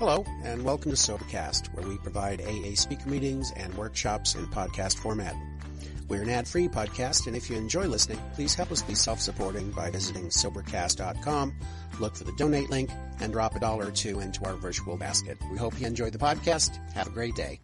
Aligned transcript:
Hello, 0.00 0.24
and 0.44 0.64
welcome 0.64 0.90
to 0.90 0.96
Sobercast, 0.96 1.74
where 1.74 1.86
we 1.86 1.98
provide 1.98 2.40
AA 2.40 2.74
speaker 2.74 3.06
meetings 3.06 3.52
and 3.54 3.74
workshops 3.74 4.34
in 4.34 4.46
podcast 4.46 4.96
format. 4.96 5.36
We're 6.08 6.22
an 6.22 6.30
ad-free 6.30 6.68
podcast, 6.68 7.26
and 7.26 7.36
if 7.36 7.50
you 7.50 7.56
enjoy 7.58 7.84
listening, 7.84 8.18
please 8.32 8.54
help 8.54 8.72
us 8.72 8.80
be 8.80 8.94
self-supporting 8.94 9.72
by 9.72 9.90
visiting 9.90 10.30
Sobercast.com, 10.30 11.54
look 12.00 12.16
for 12.16 12.24
the 12.24 12.32
donate 12.38 12.70
link, 12.70 12.88
and 13.20 13.30
drop 13.30 13.56
a 13.56 13.60
dollar 13.60 13.88
or 13.88 13.90
two 13.90 14.20
into 14.20 14.42
our 14.46 14.54
virtual 14.54 14.96
basket. 14.96 15.36
We 15.52 15.58
hope 15.58 15.78
you 15.78 15.86
enjoy 15.86 16.08
the 16.08 16.16
podcast. 16.16 16.78
Have 16.94 17.08
a 17.08 17.10
great 17.10 17.34
day. 17.34 17.60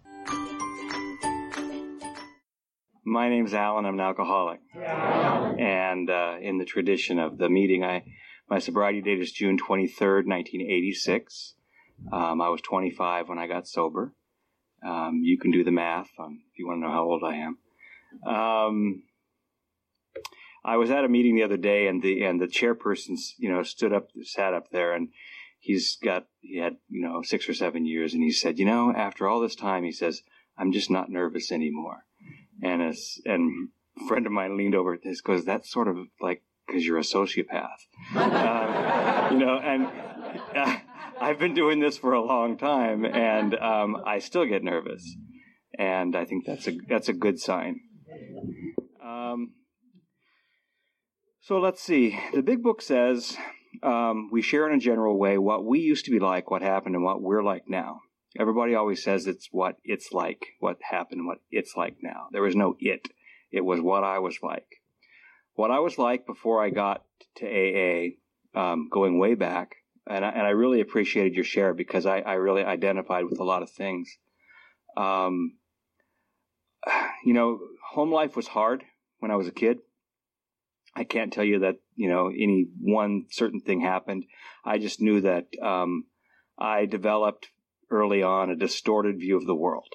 My 3.03 3.31
name's 3.31 3.55
Alan. 3.55 3.87
I'm 3.87 3.95
an 3.95 4.01
alcoholic, 4.01 4.61
and 4.75 6.11
uh, 6.11 6.35
in 6.43 6.59
the 6.59 6.67
tradition 6.67 7.19
of 7.19 7.39
the 7.39 7.49
meeting, 7.49 7.83
I 7.83 8.05
my 8.51 8.59
sobriety 8.59 9.01
date 9.01 9.21
is 9.21 9.33
June 9.33 9.57
23rd, 9.57 10.27
1986. 10.27 11.55
Um, 12.13 12.41
I 12.41 12.49
was 12.49 12.61
25 12.61 13.29
when 13.29 13.39
I 13.39 13.47
got 13.47 13.67
sober. 13.67 14.13
Um, 14.87 15.23
you 15.25 15.39
can 15.39 15.51
do 15.51 15.65
the 15.65 15.71
math 15.71 16.11
on, 16.19 16.41
if 16.53 16.59
you 16.59 16.67
want 16.67 16.79
to 16.83 16.87
know 16.87 16.93
how 16.93 17.05
old 17.05 17.23
I 17.25 17.37
am. 17.37 17.59
Um, 18.27 19.03
I 20.65 20.77
was 20.77 20.91
at 20.91 21.05
a 21.05 21.09
meeting 21.09 21.35
the 21.35 21.43
other 21.43 21.57
day, 21.57 21.87
and 21.87 22.03
the 22.03 22.25
and 22.25 22.41
the 22.41 22.47
chairperson, 22.47 23.17
you 23.39 23.51
know, 23.51 23.63
stood 23.63 23.93
up, 23.93 24.09
sat 24.23 24.53
up 24.53 24.71
there, 24.71 24.95
and 24.95 25.09
he's 25.59 25.97
got 26.03 26.27
he 26.41 26.59
had 26.59 26.77
you 26.89 27.03
know 27.03 27.23
six 27.23 27.49
or 27.49 27.55
seven 27.55 27.87
years, 27.87 28.15
and 28.15 28.23
he 28.23 28.31
said, 28.31 28.59
you 28.59 28.65
know, 28.65 28.93
after 28.93 29.29
all 29.29 29.41
this 29.41 29.55
time, 29.55 29.85
he 29.85 29.93
says, 29.93 30.23
I'm 30.59 30.73
just 30.73 30.91
not 30.91 31.11
nervous 31.11 31.51
anymore. 31.51 32.05
And 32.63 32.83
as 32.83 33.19
and 33.25 33.69
a 34.01 34.07
friend 34.09 34.27
of 34.27 34.33
mine 34.33 34.57
leaned 34.57 34.75
over 34.75 34.99
this 35.03 35.21
goes, 35.21 35.45
that's 35.45 35.71
sort 35.71 35.89
of 35.89 35.97
like 36.21 36.43
because 36.67 36.85
you're 36.85 36.99
a 36.99 37.03
sociopath, 37.03 37.87
um, 38.15 39.33
you 39.39 39.45
know, 39.45 39.59
and. 39.59 39.87
Uh, 40.55 40.77
I've 41.21 41.39
been 41.39 41.55
doing 41.55 41.81
this 41.81 41.97
for 41.97 42.13
a 42.13 42.23
long 42.23 42.59
time, 42.59 43.05
and 43.05 43.55
um, 43.55 43.97
I 44.07 44.19
still 44.19 44.45
get 44.45 44.63
nervous, 44.63 45.17
and 45.79 46.15
I 46.15 46.25
think 46.25 46.45
that's 46.47 46.69
a 46.69 46.77
that's 46.89 47.09
a 47.09 47.15
good 47.15 47.41
sign. 47.41 47.81
Um, 49.03 49.53
so 51.41 51.59
let's 51.59 51.83
see. 51.83 52.19
The 52.35 52.43
big 52.43 52.63
book 52.63 52.83
says 52.83 53.37
um, 53.83 54.29
we 54.31 54.43
share 54.43 54.69
in 54.69 54.77
a 54.77 54.81
general 54.81 55.19
way 55.19 55.39
what 55.39 55.65
we 55.65 55.81
used 55.81 56.05
to 56.05 56.11
be 56.11 56.19
like, 56.19 56.51
what 56.51 56.63
happened, 56.63 56.95
and 56.95 57.05
what 57.05 57.23
we're 57.23 57.43
like 57.43 57.65
now. 57.69 58.01
Everybody 58.39 58.75
always 58.75 59.03
says 59.03 59.27
it's 59.27 59.49
what 59.51 59.77
it's 59.83 60.13
like, 60.13 60.45
what 60.61 60.77
happened, 60.91 61.27
what 61.27 61.39
it's 61.51 61.75
like 61.77 61.97
now. 62.03 62.27
There 62.33 62.43
was 62.43 62.55
no 62.55 62.77
it. 62.79 63.09
It 63.51 63.65
was 63.65 63.81
what 63.81 64.05
I 64.05 64.19
was 64.19 64.39
like. 64.43 64.67
What 65.55 65.71
I 65.71 65.79
was 65.79 65.97
like 65.97 66.27
before 66.27 66.63
I 66.63 66.69
got 66.69 67.05
to 67.37 67.47
AA, 67.47 68.61
um, 68.61 68.89
going 68.93 69.19
way 69.19 69.35
back, 69.35 69.77
and 70.09 70.25
I, 70.25 70.29
and 70.31 70.43
I 70.43 70.51
really 70.51 70.81
appreciated 70.81 71.35
your 71.35 71.45
share 71.45 71.75
because 71.75 72.07
I, 72.07 72.21
I 72.21 72.35
really 72.35 72.65
identified 72.65 73.25
with 73.25 73.41
a 73.41 73.45
lot 73.45 73.63
of 73.63 73.71
things. 73.71 74.17
Um, 74.97 75.57
you 77.25 77.35
know, 77.35 77.59
home 77.93 78.13
life 78.13 78.37
was 78.37 78.49
hard 78.49 78.85
when 79.19 79.31
I 79.31 79.37
was 79.37 79.49
a 79.49 79.53
kid. 79.53 79.79
I 80.95 81.05
can't 81.05 81.33
tell 81.33 81.45
you 81.45 81.61
that 81.61 81.77
you 81.95 82.09
know 82.09 82.29
any 82.29 82.69
one 82.81 83.27
certain 83.31 83.61
thing 83.61 83.81
happened. 83.81 84.25
I 84.65 84.79
just 84.79 85.01
knew 85.01 85.21
that 85.21 85.47
um, 85.63 86.05
I 86.59 86.87
developed 86.87 87.51
early 87.91 88.23
on 88.23 88.51
a 88.51 88.57
distorted 88.57 89.19
view 89.19 89.37
of 89.37 89.47
the 89.47 89.55
world, 89.55 89.93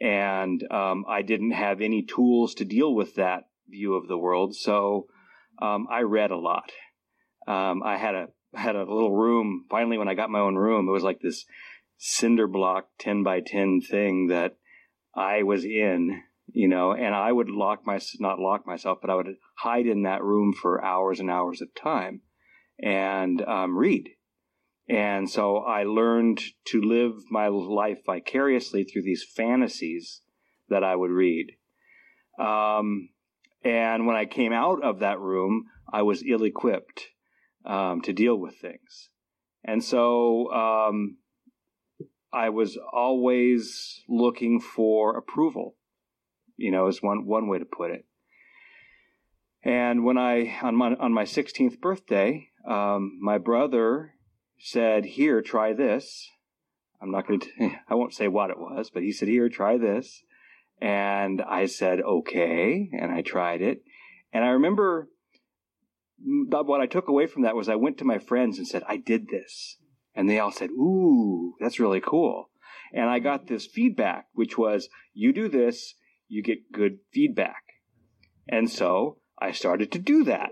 and 0.00 0.62
um, 0.70 1.06
I 1.08 1.22
didn't 1.22 1.52
have 1.52 1.80
any 1.80 2.02
tools 2.02 2.54
to 2.56 2.66
deal 2.66 2.94
with 2.94 3.14
that 3.14 3.44
view 3.68 3.94
of 3.94 4.08
the 4.08 4.18
world. 4.18 4.54
So 4.54 5.06
um, 5.62 5.86
I 5.90 6.02
read 6.02 6.32
a 6.32 6.36
lot. 6.36 6.70
Um, 7.48 7.82
I 7.82 7.96
had 7.96 8.14
a 8.14 8.28
had 8.54 8.76
a 8.76 8.80
little 8.80 9.14
room. 9.14 9.66
Finally, 9.70 9.98
when 9.98 10.08
I 10.08 10.14
got 10.14 10.30
my 10.30 10.40
own 10.40 10.56
room, 10.56 10.88
it 10.88 10.92
was 10.92 11.02
like 11.02 11.20
this 11.20 11.44
cinder 11.98 12.46
block 12.46 12.88
10 12.98 13.22
by 13.22 13.40
10 13.40 13.80
thing 13.80 14.28
that 14.28 14.56
I 15.14 15.42
was 15.42 15.64
in, 15.64 16.22
you 16.52 16.68
know, 16.68 16.92
and 16.92 17.14
I 17.14 17.30
would 17.30 17.50
lock 17.50 17.86
my, 17.86 18.00
not 18.18 18.38
lock 18.38 18.66
myself, 18.66 18.98
but 19.00 19.10
I 19.10 19.14
would 19.14 19.36
hide 19.58 19.86
in 19.86 20.02
that 20.02 20.22
room 20.22 20.52
for 20.52 20.84
hours 20.84 21.20
and 21.20 21.30
hours 21.30 21.60
of 21.60 21.74
time 21.74 22.22
and 22.78 23.42
um, 23.42 23.76
read. 23.76 24.08
And 24.88 25.30
so 25.30 25.58
I 25.58 25.84
learned 25.84 26.42
to 26.66 26.80
live 26.80 27.12
my 27.30 27.48
life 27.48 27.98
vicariously 28.04 28.84
through 28.84 29.02
these 29.02 29.24
fantasies 29.24 30.22
that 30.68 30.82
I 30.82 30.96
would 30.96 31.10
read. 31.10 31.52
Um, 32.38 33.10
and 33.62 34.06
when 34.06 34.16
I 34.16 34.24
came 34.24 34.52
out 34.52 34.82
of 34.82 35.00
that 35.00 35.20
room, 35.20 35.66
I 35.92 36.02
was 36.02 36.24
ill 36.24 36.42
equipped 36.42 37.08
um, 37.64 38.00
to 38.02 38.12
deal 38.12 38.36
with 38.36 38.56
things. 38.56 39.10
And 39.64 39.84
so 39.84 40.50
um, 40.52 41.18
I 42.32 42.48
was 42.48 42.78
always 42.92 44.02
looking 44.08 44.60
for 44.60 45.16
approval, 45.16 45.76
you 46.56 46.70
know, 46.70 46.86
is 46.86 47.02
one, 47.02 47.26
one 47.26 47.48
way 47.48 47.58
to 47.58 47.64
put 47.64 47.90
it. 47.90 48.06
And 49.62 50.04
when 50.04 50.16
I, 50.16 50.58
on 50.62 50.74
my, 50.74 50.94
on 50.94 51.12
my 51.12 51.24
16th 51.24 51.80
birthday, 51.80 52.48
um, 52.66 53.18
my 53.20 53.36
brother 53.38 54.14
said, 54.58 55.04
Here, 55.04 55.42
try 55.42 55.72
this. 55.74 56.28
I'm 57.02 57.10
not 57.10 57.26
going 57.26 57.40
to, 57.58 57.70
I 57.88 57.94
won't 57.94 58.14
say 58.14 58.28
what 58.28 58.50
it 58.50 58.58
was, 58.58 58.90
but 58.92 59.02
he 59.02 59.12
said, 59.12 59.28
Here, 59.28 59.48
try 59.48 59.76
this. 59.76 60.22
And 60.80 61.42
I 61.42 61.66
said, 61.66 62.00
Okay. 62.00 62.90
And 62.98 63.12
I 63.12 63.22
tried 63.22 63.60
it. 63.60 63.82
And 64.32 64.44
I 64.44 64.48
remember 64.48 65.08
what 66.22 66.80
I 66.80 66.86
took 66.86 67.08
away 67.08 67.26
from 67.26 67.42
that 67.42 67.56
was 67.56 67.68
I 67.68 67.76
went 67.76 67.98
to 67.98 68.04
my 68.04 68.18
friends 68.18 68.58
and 68.58 68.66
said, 68.66 68.82
I 68.88 68.96
did 68.96 69.28
this. 69.28 69.76
And 70.14 70.28
they 70.28 70.38
all 70.38 70.52
said, 70.52 70.70
Ooh, 70.70 71.54
that's 71.60 71.80
really 71.80 72.00
cool. 72.00 72.50
And 72.92 73.08
I 73.08 73.20
got 73.20 73.46
this 73.46 73.66
feedback, 73.66 74.26
which 74.32 74.58
was, 74.58 74.88
you 75.14 75.32
do 75.32 75.48
this, 75.48 75.94
you 76.28 76.42
get 76.42 76.72
good 76.72 76.98
feedback. 77.12 77.62
And 78.48 78.68
so 78.68 79.18
I 79.40 79.52
started 79.52 79.92
to 79.92 79.98
do 79.98 80.24
that. 80.24 80.50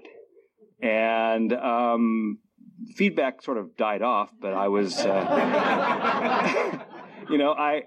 And 0.81 1.53
um, 1.53 2.39
feedback 2.97 3.43
sort 3.43 3.59
of 3.59 3.77
died 3.77 4.03
off, 4.03 4.31
but 4.41 4.55
I 4.55 4.69
was, 4.69 4.97
uh, 4.99 6.85
you 7.31 7.39
know, 7.39 7.53
I. 7.53 7.83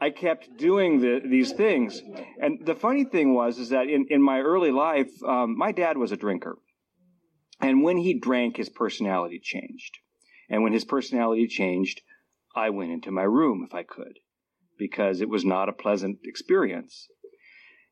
I 0.00 0.10
kept 0.10 0.56
doing 0.58 1.00
the, 1.00 1.20
these 1.24 1.52
things, 1.52 2.02
and 2.40 2.66
the 2.66 2.74
funny 2.74 3.04
thing 3.04 3.34
was 3.34 3.60
is 3.60 3.68
that 3.68 3.86
in, 3.86 4.06
in 4.10 4.20
my 4.20 4.40
early 4.40 4.72
life, 4.72 5.12
um, 5.22 5.56
my 5.56 5.70
dad 5.70 5.96
was 5.96 6.10
a 6.10 6.16
drinker, 6.16 6.58
and 7.62 7.82
when 7.82 7.96
he 7.96 8.18
drank, 8.18 8.56
his 8.56 8.68
personality 8.68 9.40
changed. 9.42 9.98
And 10.50 10.62
when 10.62 10.72
his 10.72 10.84
personality 10.84 11.46
changed, 11.46 12.02
I 12.54 12.70
went 12.70 12.90
into 12.90 13.10
my 13.10 13.22
room 13.22 13.64
if 13.66 13.74
I 13.74 13.84
could, 13.84 14.18
because 14.76 15.20
it 15.20 15.28
was 15.28 15.44
not 15.44 15.68
a 15.68 15.72
pleasant 15.72 16.18
experience. 16.24 17.08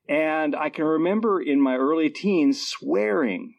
And 0.07 0.55
I 0.55 0.69
can 0.69 0.85
remember 0.85 1.41
in 1.41 1.61
my 1.61 1.77
early 1.77 2.09
teens 2.09 2.61
swearing. 2.67 3.55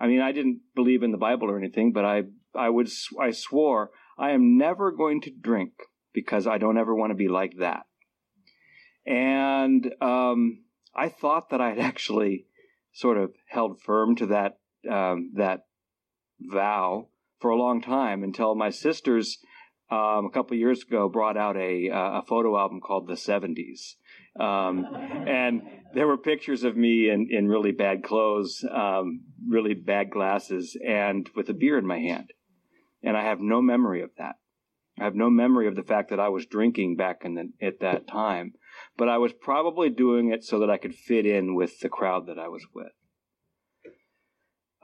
I 0.00 0.08
mean, 0.08 0.20
I 0.20 0.32
didn't 0.32 0.60
believe 0.74 1.02
in 1.02 1.12
the 1.12 1.18
Bible 1.18 1.48
or 1.48 1.58
anything, 1.58 1.92
but 1.92 2.04
I, 2.04 2.24
I 2.54 2.68
would, 2.68 2.90
I 3.20 3.30
swore, 3.30 3.90
I 4.18 4.32
am 4.32 4.58
never 4.58 4.90
going 4.90 5.20
to 5.22 5.30
drink 5.30 5.72
because 6.12 6.46
I 6.46 6.58
don't 6.58 6.76
ever 6.76 6.94
want 6.94 7.10
to 7.10 7.16
be 7.16 7.28
like 7.28 7.54
that. 7.58 7.86
And 9.06 9.94
um, 10.00 10.64
I 10.94 11.08
thought 11.08 11.50
that 11.50 11.60
I 11.60 11.70
had 11.70 11.78
actually 11.92 12.46
sort 12.92 13.16
of 13.16 13.32
held 13.48 13.80
firm 13.80 14.16
to 14.16 14.26
that 14.26 14.58
um, 14.90 15.32
that 15.34 15.64
vow 16.40 17.08
for 17.40 17.50
a 17.50 17.56
long 17.56 17.82
time 17.82 18.22
until 18.22 18.54
my 18.54 18.70
sisters 18.70 19.38
um, 19.90 20.26
a 20.26 20.30
couple 20.32 20.56
years 20.56 20.82
ago 20.82 21.08
brought 21.08 21.36
out 21.36 21.56
a, 21.56 21.90
uh, 21.90 22.20
a 22.20 22.22
photo 22.26 22.56
album 22.58 22.80
called 22.80 23.06
the 23.06 23.14
70s. 23.14 23.96
Um, 24.40 24.86
and 25.28 25.62
there 25.94 26.06
were 26.06 26.16
pictures 26.16 26.64
of 26.64 26.76
me 26.76 27.10
in, 27.10 27.28
in 27.30 27.48
really 27.48 27.72
bad 27.72 28.02
clothes, 28.02 28.64
um, 28.70 29.20
really 29.46 29.74
bad 29.74 30.10
glasses, 30.10 30.76
and 30.86 31.28
with 31.36 31.50
a 31.50 31.54
beer 31.54 31.76
in 31.76 31.86
my 31.86 31.98
hand. 31.98 32.32
And 33.02 33.16
I 33.16 33.24
have 33.24 33.40
no 33.40 33.60
memory 33.60 34.02
of 34.02 34.10
that. 34.16 34.36
I 34.98 35.04
have 35.04 35.14
no 35.14 35.28
memory 35.28 35.68
of 35.68 35.74
the 35.74 35.82
fact 35.82 36.10
that 36.10 36.20
I 36.20 36.28
was 36.28 36.46
drinking 36.46 36.96
back 36.96 37.22
in 37.24 37.34
the, 37.34 37.50
at 37.60 37.80
that 37.80 38.06
time, 38.06 38.54
but 38.96 39.08
I 39.08 39.18
was 39.18 39.32
probably 39.32 39.90
doing 39.90 40.32
it 40.32 40.44
so 40.44 40.58
that 40.60 40.70
I 40.70 40.78
could 40.78 40.94
fit 40.94 41.26
in 41.26 41.54
with 41.54 41.80
the 41.80 41.88
crowd 41.88 42.26
that 42.28 42.38
I 42.38 42.48
was 42.48 42.64
with. 42.74 42.92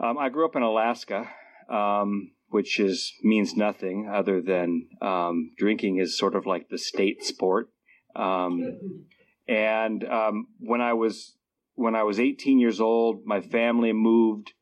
Um, 0.00 0.18
I 0.18 0.28
grew 0.28 0.44
up 0.44 0.56
in 0.56 0.62
Alaska, 0.62 1.28
um, 1.68 2.30
which 2.48 2.78
is 2.78 3.12
means 3.22 3.56
nothing 3.56 4.08
other 4.12 4.40
than 4.40 4.88
um, 5.02 5.50
drinking 5.58 5.98
is 5.98 6.16
sort 6.16 6.34
of 6.34 6.46
like 6.46 6.68
the 6.68 6.78
state 6.78 7.24
sport. 7.24 7.70
Um, 8.14 9.04
and 9.48 10.04
um, 10.04 10.46
when 10.60 10.80
I 10.80 10.92
was 10.92 11.34
when 11.74 11.94
I 11.94 12.02
was 12.02 12.20
18 12.20 12.58
years 12.58 12.80
old, 12.80 13.24
my 13.24 13.40
family 13.40 13.92
moved 13.92 14.52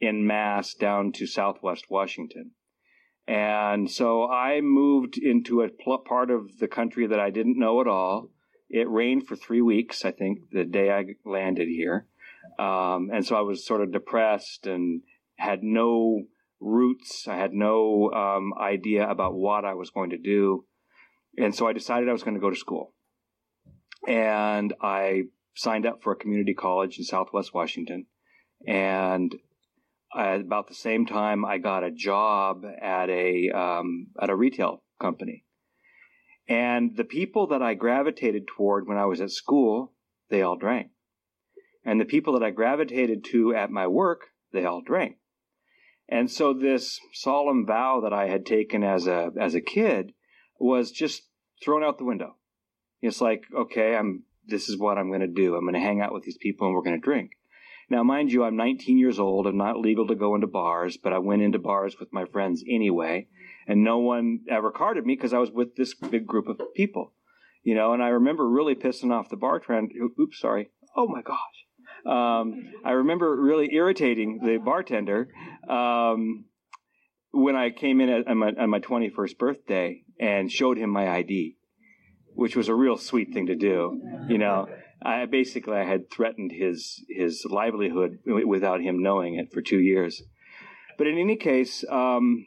in 0.00 0.26
mass 0.26 0.74
down 0.74 1.12
to 1.12 1.26
Southwest 1.26 1.86
Washington. 1.90 2.52
And 3.26 3.90
so 3.90 4.28
I 4.28 4.60
moved 4.60 5.18
into 5.18 5.62
a 5.62 5.68
pl- 5.68 5.98
part 5.98 6.30
of 6.30 6.58
the 6.58 6.68
country 6.68 7.06
that 7.06 7.20
I 7.20 7.30
didn't 7.30 7.58
know 7.58 7.80
at 7.80 7.86
all. 7.86 8.30
It 8.68 8.88
rained 8.88 9.26
for 9.26 9.36
three 9.36 9.60
weeks, 9.60 10.04
I 10.04 10.12
think, 10.12 10.50
the 10.52 10.64
day 10.64 10.90
I 10.90 11.04
landed 11.24 11.68
here. 11.68 12.06
Um, 12.58 13.10
and 13.12 13.24
so 13.24 13.36
I 13.36 13.40
was 13.40 13.66
sort 13.66 13.82
of 13.82 13.92
depressed 13.92 14.66
and 14.66 15.02
had 15.36 15.62
no 15.62 16.22
roots. 16.60 17.26
I 17.26 17.36
had 17.36 17.52
no 17.52 18.10
um, 18.12 18.52
idea 18.60 19.08
about 19.08 19.34
what 19.34 19.64
I 19.64 19.74
was 19.74 19.90
going 19.90 20.10
to 20.10 20.18
do. 20.18 20.64
And 21.38 21.54
so 21.54 21.66
I 21.66 21.72
decided 21.72 22.08
I 22.08 22.12
was 22.12 22.22
going 22.22 22.34
to 22.34 22.40
go 22.40 22.50
to 22.50 22.56
school. 22.56 22.94
And 24.06 24.74
I 24.82 25.24
signed 25.54 25.86
up 25.86 26.02
for 26.02 26.12
a 26.12 26.16
community 26.16 26.54
college 26.54 26.98
in 26.98 27.04
Southwest 27.04 27.54
Washington. 27.54 28.06
And 28.66 29.34
at 30.14 30.40
about 30.40 30.68
the 30.68 30.74
same 30.74 31.06
time, 31.06 31.44
I 31.44 31.58
got 31.58 31.84
a 31.84 31.90
job 31.90 32.64
at 32.80 33.08
a 33.08 33.50
um, 33.50 34.08
at 34.20 34.30
a 34.30 34.36
retail 34.36 34.82
company. 35.00 35.44
And 36.48 36.96
the 36.96 37.04
people 37.04 37.46
that 37.48 37.62
I 37.62 37.74
gravitated 37.74 38.48
toward 38.48 38.88
when 38.88 38.98
I 38.98 39.06
was 39.06 39.20
at 39.20 39.30
school, 39.30 39.92
they 40.30 40.42
all 40.42 40.56
drank. 40.56 40.88
And 41.84 42.00
the 42.00 42.04
people 42.04 42.34
that 42.34 42.44
I 42.44 42.50
gravitated 42.50 43.24
to 43.32 43.54
at 43.54 43.70
my 43.70 43.86
work, 43.86 44.28
they 44.52 44.64
all 44.64 44.82
drank. 44.82 45.16
And 46.08 46.30
so 46.30 46.52
this 46.52 46.98
solemn 47.12 47.64
vow 47.64 48.00
that 48.02 48.12
I 48.12 48.28
had 48.28 48.44
taken 48.44 48.82
as 48.82 49.06
a 49.06 49.30
as 49.38 49.54
a 49.54 49.60
kid 49.60 50.12
was 50.58 50.90
just 50.90 51.22
thrown 51.62 51.84
out 51.84 51.98
the 51.98 52.04
window. 52.04 52.36
It's 53.00 53.20
like, 53.20 53.44
okay, 53.56 53.96
I'm 53.96 54.24
this 54.46 54.68
is 54.68 54.76
what 54.76 54.98
I'm 54.98 55.08
going 55.08 55.20
to 55.20 55.28
do. 55.28 55.54
I'm 55.54 55.62
going 55.62 55.74
to 55.74 55.80
hang 55.80 56.00
out 56.00 56.12
with 56.12 56.24
these 56.24 56.36
people 56.36 56.66
and 56.66 56.74
we're 56.74 56.82
going 56.82 57.00
to 57.00 57.04
drink. 57.04 57.32
Now, 57.88 58.04
mind 58.04 58.30
you, 58.30 58.44
I'm 58.44 58.56
19 58.56 58.98
years 58.98 59.18
old. 59.18 59.46
I'm 59.46 59.56
not 59.56 59.80
legal 59.80 60.06
to 60.06 60.14
go 60.14 60.36
into 60.36 60.46
bars, 60.46 60.96
but 60.96 61.12
I 61.12 61.18
went 61.18 61.42
into 61.42 61.58
bars 61.58 61.96
with 61.98 62.12
my 62.12 62.24
friends 62.24 62.62
anyway, 62.68 63.26
and 63.66 63.82
no 63.82 63.98
one 63.98 64.40
ever 64.48 64.70
carded 64.70 65.04
me 65.04 65.16
because 65.16 65.32
I 65.32 65.38
was 65.38 65.50
with 65.50 65.74
this 65.74 65.94
big 65.94 66.24
group 66.24 66.46
of 66.46 66.60
people, 66.76 67.14
you 67.64 67.74
know. 67.74 67.92
And 67.92 68.00
I 68.00 68.08
remember 68.08 68.48
really 68.48 68.76
pissing 68.76 69.12
off 69.12 69.28
the 69.28 69.36
bartender. 69.36 69.92
Oops, 70.20 70.38
sorry. 70.38 70.70
Oh 70.96 71.08
my 71.08 71.20
gosh. 71.20 71.59
Um, 72.06 72.72
I 72.84 72.92
remember 72.92 73.36
really 73.36 73.72
irritating 73.72 74.40
the 74.42 74.58
bartender 74.58 75.28
um, 75.68 76.46
when 77.32 77.56
I 77.56 77.70
came 77.70 78.00
in 78.00 78.08
at, 78.08 78.28
on, 78.28 78.38
my, 78.38 78.52
on 78.58 78.70
my 78.70 78.80
21st 78.80 79.38
birthday 79.38 80.02
and 80.18 80.50
showed 80.50 80.78
him 80.78 80.90
my 80.90 81.08
ID, 81.08 81.56
which 82.34 82.56
was 82.56 82.68
a 82.68 82.74
real 82.74 82.96
sweet 82.96 83.32
thing 83.32 83.46
to 83.46 83.54
do, 83.54 84.00
you 84.28 84.38
know. 84.38 84.68
I 85.02 85.24
basically 85.26 85.76
I 85.76 85.84
had 85.84 86.10
threatened 86.10 86.52
his 86.52 87.02
his 87.08 87.46
livelihood 87.48 88.18
without 88.26 88.82
him 88.82 89.02
knowing 89.02 89.36
it 89.36 89.50
for 89.52 89.62
two 89.62 89.80
years. 89.80 90.22
But 90.98 91.06
in 91.06 91.16
any 91.16 91.36
case, 91.36 91.84
um, 91.90 92.44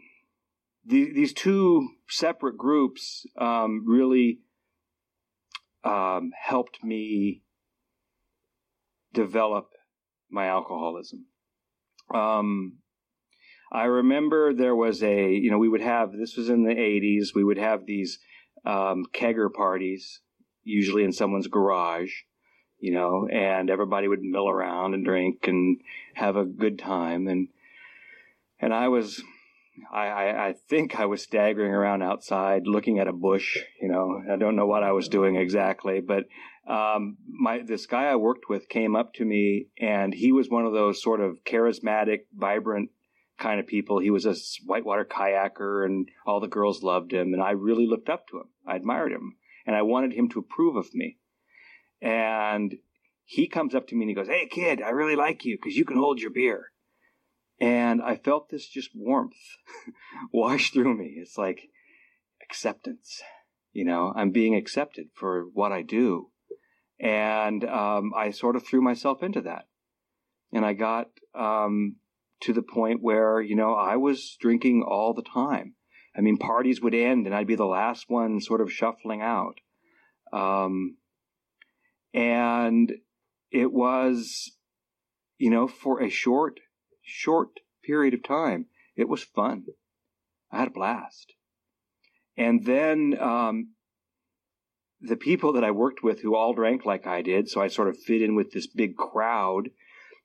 the, 0.86 1.12
these 1.14 1.34
two 1.34 1.90
separate 2.08 2.58
groups 2.58 3.26
um, 3.38 3.84
really 3.88 4.40
um, 5.84 6.32
helped 6.40 6.84
me 6.84 7.43
develop 9.14 9.70
my 10.30 10.48
alcoholism. 10.48 11.26
Um, 12.14 12.80
I 13.72 13.86
remember 13.86 14.54
there 14.54 14.76
was 14.76 15.02
a, 15.02 15.32
you 15.32 15.50
know, 15.50 15.58
we 15.58 15.70
would 15.70 15.82
have, 15.82 16.12
this 16.12 16.38
was 16.38 16.50
in 16.50 16.64
the 16.64 16.76
80s, 16.76 17.36
we 17.36 17.44
would 17.44 17.58
have 17.58 17.86
these 17.86 18.20
um, 18.66 19.06
kegger 19.14 19.52
parties, 19.52 20.22
usually 20.64 21.04
in 21.04 21.12
someone's 21.12 21.48
garage 21.48 22.12
you 22.84 22.92
know, 22.92 23.30
and 23.32 23.70
everybody 23.70 24.10
would 24.10 24.22
mill 24.22 24.50
around 24.50 24.94
and 24.94 25.06
drink 25.06 25.48
and 25.48 25.80
have 26.16 26.36
a 26.36 26.44
good 26.44 26.78
time. 26.78 27.30
And, 27.30 27.48
and 28.60 28.74
I 28.74 28.90
was, 28.90 29.24
I, 29.90 30.08
I, 30.08 30.48
I 30.50 30.54
think 30.68 31.00
I 31.00 31.06
was 31.06 31.22
staggering 31.22 31.72
around 31.72 32.04
outside 32.04 32.64
looking 32.66 33.00
at 33.00 33.08
a 33.08 33.14
bush, 33.14 33.58
you 33.82 33.88
know, 33.88 34.22
I 34.30 34.36
don't 34.36 34.58
know 34.58 34.66
what 34.66 34.84
I 34.84 34.92
was 34.92 35.08
doing 35.08 35.38
exactly, 35.38 36.02
but, 36.02 36.26
um, 36.68 37.18
my, 37.28 37.62
this 37.66 37.86
guy 37.86 38.06
I 38.06 38.16
worked 38.16 38.48
with 38.48 38.70
came 38.70 38.96
up 38.96 39.14
to 39.16 39.26
me 39.26 39.68
and 39.80 40.14
he 40.14 40.32
was 40.32 40.50
one 40.50 40.66
of 40.66 40.74
those 40.74 41.02
sort 41.02 41.20
of 41.20 41.44
charismatic, 41.44 42.22
vibrant 42.34 42.90
kind 43.38 43.60
of 43.60 43.68
people. 43.68 44.00
He 44.00 44.12
was 44.12 44.26
a 44.26 44.36
whitewater 44.66 45.06
kayaker 45.06 45.86
and 45.86 46.10
all 46.26 46.40
the 46.40 46.48
girls 46.48 46.82
loved 46.82 47.12
him. 47.12 47.34
And 47.34 47.42
I 47.42 47.52
really 47.52 47.86
looked 47.86 48.10
up 48.10 48.28
to 48.30 48.38
him. 48.38 48.50
I 48.66 48.76
admired 48.76 49.12
him 49.12 49.36
and 49.66 49.76
I 49.76 49.82
wanted 49.82 50.14
him 50.14 50.30
to 50.30 50.40
approve 50.40 50.76
of 50.78 50.94
me. 50.94 51.18
And 52.02 52.76
he 53.26 53.48
comes 53.48 53.76
up 53.76 53.88
to 53.88 53.96
me 53.96 54.04
and 54.04 54.10
he 54.10 54.16
goes, 54.16 54.28
Hey, 54.28 54.48
kid, 54.48 54.82
I 54.82 54.90
really 54.90 55.16
like 55.16 55.44
you 55.44 55.58
because 55.58 55.76
you 55.76 55.86
can 55.86 55.98
hold 55.98 56.20
your 56.20 56.32
beer. 56.32 56.72
And 57.60 58.02
I 58.02 58.18
felt 58.18 58.50
this 58.50 58.68
just 58.68 58.92
warmth 58.96 59.36
wash 60.34 60.72
through 60.72 60.98
me. 60.98 61.16
It's 61.18 61.38
like 61.38 61.70
acceptance. 62.42 63.22
You 63.72 63.86
know, 63.86 64.14
I'm 64.16 64.32
being 64.32 64.56
accepted 64.56 65.08
for 65.14 65.46
what 65.54 65.72
I 65.72 65.82
do. 65.82 66.30
And 67.04 67.66
um, 67.66 68.14
I 68.16 68.32
sort 68.32 68.56
of 68.56 68.66
threw 68.66 68.82
myself 68.82 69.24
into 69.24 69.42
that. 69.42 69.68
And 70.54 70.66
I 70.66 70.72
got 70.72 71.10
um, 71.36 71.98
to 72.44 72.54
the 72.54 72.62
point 72.62 73.02
where, 73.02 73.42
you 73.42 73.58
know, 73.58 73.74
I 73.74 73.98
was 73.98 74.38
drinking 74.40 74.84
all 74.88 75.14
the 75.14 75.22
time. 75.22 75.76
I 76.16 76.22
mean, 76.22 76.38
parties 76.38 76.82
would 76.82 76.94
end 76.94 77.26
and 77.26 77.36
I'd 77.36 77.48
be 77.48 77.56
the 77.56 77.66
last 77.66 78.06
one 78.08 78.40
sort 78.40 78.62
of 78.62 78.72
shuffling 78.72 79.22
out. 79.22 79.60
Um, 80.32 80.96
and 82.14 82.94
it 83.52 83.74
was, 83.74 84.52
you 85.38 85.50
know, 85.50 85.68
for 85.68 86.02
a 86.02 86.10
short, 86.10 86.62
short 87.02 87.60
period 87.84 88.14
of 88.14 88.24
time, 88.24 88.68
it 88.96 89.10
was 89.10 89.24
fun. 89.24 89.66
I 90.52 90.60
had 90.60 90.70
a 90.70 90.72
blast. 90.72 91.34
And 92.38 92.66
then 92.66 93.18
um, 93.20 93.72
the 95.04 95.16
people 95.16 95.54
that 95.54 95.64
I 95.64 95.72
worked 95.72 96.04
with 96.04 96.22
who 96.22 96.36
all 96.36 96.54
drank 96.54 96.86
like 96.86 97.06
I 97.06 97.22
did, 97.22 97.50
so 97.50 97.62
I 97.62 97.68
sort 97.68 97.90
of 97.90 97.98
fit 97.98 98.22
in 98.22 98.36
with 98.36 98.52
this 98.52 98.68
big 98.68 98.96
crowd, 98.96 99.70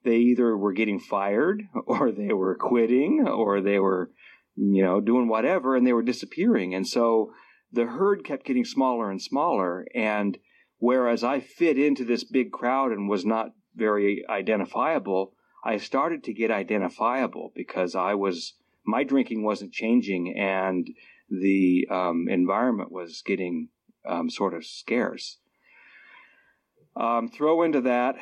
they 0.05 0.17
either 0.17 0.57
were 0.57 0.73
getting 0.73 1.01
fired 1.01 1.63
or 1.87 2.13
they 2.13 2.33
were 2.33 2.55
quitting 2.55 3.27
or 3.27 3.61
they 3.61 3.79
were, 3.79 4.11
you 4.57 4.83
know, 4.83 5.01
doing 5.01 5.29
whatever 5.29 5.77
and 5.77 5.87
they 5.87 5.93
were 5.93 6.03
disappearing. 6.03 6.75
And 6.75 6.87
so 6.87 7.33
the 7.73 7.87
herd 7.87 8.25
kept 8.25 8.47
getting 8.47 8.65
smaller 8.65 9.11
and 9.11 9.21
smaller. 9.21 9.87
And 9.95 10.39
Whereas 10.79 11.25
I 11.25 11.41
fit 11.41 11.77
into 11.77 12.05
this 12.05 12.25
big 12.25 12.53
crowd 12.53 12.93
and 12.93 13.09
was 13.09 13.27
not 13.27 13.53
very 13.75 14.25
identifiable, 14.29 15.35
I 15.65 15.77
started 15.79 16.23
to 16.25 16.33
get 16.33 16.51
identifiable 16.51 17.53
because 17.55 17.95
I 17.95 18.15
was, 18.15 18.55
my 18.87 19.03
drinking 19.03 19.43
wasn't 19.43 19.73
changing 19.73 20.37
and 20.39 20.89
the 21.29 21.89
um, 21.91 22.27
environment 22.29 22.93
was 22.93 23.23
getting 23.27 23.69
um, 24.06 24.31
sort 24.31 24.55
of 24.55 24.65
scarce. 24.65 25.39
Um, 26.97 27.29
throw 27.29 27.62
into 27.62 27.81
that, 27.83 28.17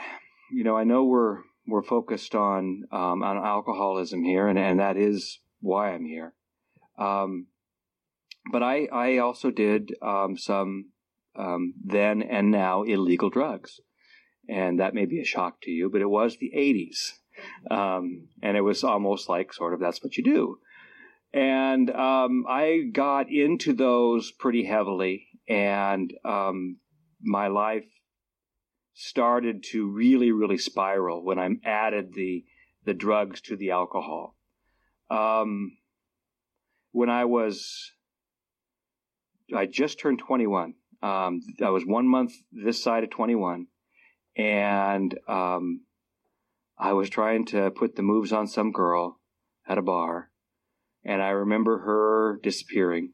you 0.53 0.65
know, 0.65 0.77
I 0.77 0.85
know 0.85 1.05
we're 1.05 1.39
we're 1.67 1.83
focused 1.83 2.35
on 2.35 2.85
um, 2.93 3.23
on 3.23 3.39
alcoholism 3.39 4.23
here, 4.23 4.47
and, 4.47 4.59
and 4.59 4.79
that 4.81 4.97
is 4.97 5.41
why 5.61 5.93
I'm 5.93 6.05
here. 6.05 6.35
Um, 6.99 7.47
but 8.53 8.63
I 8.63 8.87
I 8.93 9.19
also 9.19 9.51
did 9.51 9.95
um, 10.03 10.37
some 10.37 10.91
um, 11.39 11.75
then 11.85 12.23
and 12.23 12.51
now 12.51 12.83
illegal 12.83 13.31
drugs. 13.31 13.81
And 14.49 14.79
that 14.79 14.95
may 14.95 15.07
be 15.07 15.21
a 15.21 15.25
shock 15.25 15.61
to 15.63 15.71
you, 15.71 15.91
but 15.91 16.01
it 16.01 16.09
was 16.09 16.37
the 16.37 16.53
80s. 16.57 17.15
Um, 17.71 18.29
and 18.43 18.57
it 18.57 18.61
was 18.61 18.85
almost 18.85 19.29
like 19.29 19.53
sort 19.53 19.75
of 19.75 19.81
that's 19.81 20.03
what 20.03 20.17
you 20.17 20.25
do. 20.25 20.59
And 21.33 21.91
I 21.91 22.89
got 22.93 23.31
into 23.31 23.75
those 23.75 24.31
pretty 24.33 24.65
heavily, 24.65 25.26
and 25.49 26.13
um, 26.25 26.79
my 27.23 27.49
life 27.49 27.87
started 28.95 29.63
to 29.73 29.87
really, 29.87 30.33
really 30.33 30.59
spiral 30.59 31.25
when 31.25 31.39
I 31.39 31.51
added 31.65 32.15
the 32.15 32.45
the 32.85 32.95
drugs 32.95 33.41
to 33.43 33.57
the 33.57 33.73
alcohol. 33.73 34.37
Um, 35.11 35.77
when 36.93 37.11
I 37.11 37.25
was, 37.25 37.93
I 39.55 39.67
just 39.67 39.99
turned 39.99 40.21
21, 40.21 40.75
um, 41.03 41.41
I 41.63 41.71
was 41.71 41.85
one 41.85 42.09
month 42.09 42.33
this 42.53 42.83
side 42.83 43.05
of 43.05 43.11
21, 43.11 43.67
and 44.37 45.19
um, 45.29 45.83
I 46.79 46.93
was 46.93 47.11
trying 47.11 47.45
to 47.47 47.71
put 47.71 47.97
the 47.97 48.03
moves 48.03 48.33
on 48.33 48.47
some 48.47 48.73
girl 48.73 49.21
at 49.69 49.79
a 49.79 49.83
bar, 49.83 50.31
and 51.05 51.21
I 51.21 51.31
remember 51.31 51.79
her 51.81 52.39
disappearing 52.43 53.13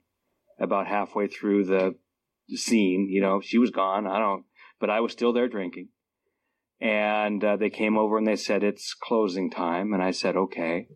about 0.59 0.87
halfway 0.87 1.27
through 1.27 1.65
the 1.65 1.97
scene. 2.57 3.09
You 3.11 3.21
know, 3.21 3.41
she 3.41 3.59
was 3.59 3.71
gone. 3.71 4.07
I 4.07 4.19
don't, 4.19 4.45
but 4.81 4.91
I 4.91 5.01
was 5.01 5.13
still 5.13 5.33
there 5.33 5.49
drinking. 5.49 5.89
And 6.81 7.43
uh, 7.45 7.57
they 7.57 7.71
came 7.71 7.97
over 7.97 8.19
and 8.19 8.27
they 8.27 8.37
said 8.37 8.65
it's 8.65 8.95
closing 8.95 9.51
time, 9.51 9.93
and 9.93 10.03
I 10.03 10.11
said 10.11 10.37
okay. 10.37 10.89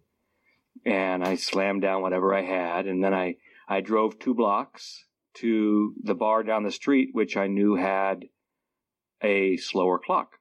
And 0.84 1.24
I 1.24 1.36
slammed 1.36 1.82
down 1.82 2.02
whatever 2.02 2.34
I 2.34 2.42
had, 2.42 2.86
and 2.86 3.02
then 3.02 3.14
I 3.14 3.36
I 3.68 3.80
drove 3.80 4.18
two 4.18 4.34
blocks 4.34 5.04
to 5.34 5.94
the 6.02 6.14
bar 6.14 6.42
down 6.42 6.64
the 6.64 6.70
street, 6.70 7.10
which 7.12 7.36
I 7.36 7.46
knew 7.46 7.74
had 7.74 8.26
a 9.22 9.56
slower 9.56 9.98
clock. 9.98 10.32